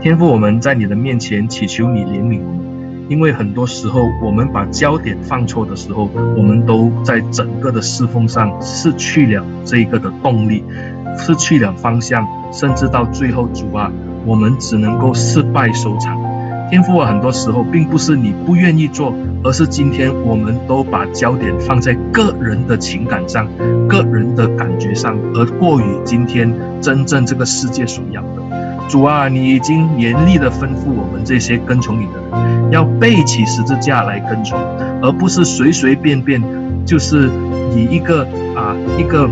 [0.01, 2.62] 天父，我们在你的面前祈求你怜悯。
[3.13, 10.63] 因为很多时候我们把焦点放错的时候，我们都在整个的侍奉上失去了这一个的动力，
[11.15, 13.91] 失去了方向，甚至到最后，主啊，
[14.25, 16.17] 我们只能够失败收场。
[16.71, 23.47] 天父啊，很多时候并不是你不愿意做，而是今天我们都把焦点放在个人的情感上、
[23.87, 26.51] 个人的感觉上，而过于今天
[26.81, 28.42] 真正这个世界所要的。
[28.87, 34.59] 主啊，你已经严厉的吩咐我们这些跟从你的人，要背起十字架来跟从，
[35.01, 36.41] 而不是随随便便
[36.85, 37.29] 就是
[37.75, 39.29] 以一个啊一个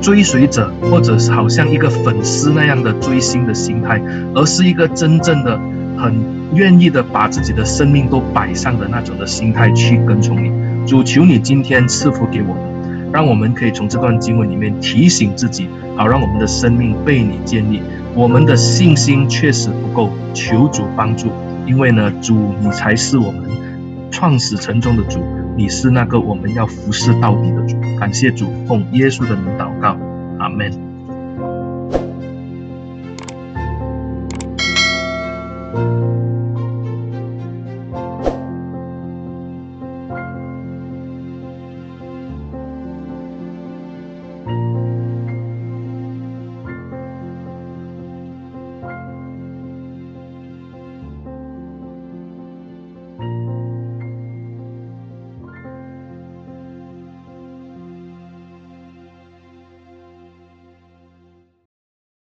[0.00, 4.00] 追随者，或者是好像一个粉丝那样的追星的心态，
[4.34, 5.58] 而是一个真正的。
[5.98, 6.14] 很
[6.54, 10.50] 愿意的把自己的生命都摆上的那种的心态去跟从你，
[10.86, 17.82] 主求你今天赐福给我们，让我们可以从这段经文里面提醒自己，好让我们的生命被你建立。
[18.20, 21.30] 我们的信心确实不够，求主帮助，
[21.66, 23.42] 因为呢，主你才是我们
[24.10, 25.20] 创始成终的主，
[25.56, 27.78] 你是那个我们要服侍到底的主。
[27.98, 29.96] 感谢主，奉耶稣的名祷告，
[30.38, 30.89] 阿门。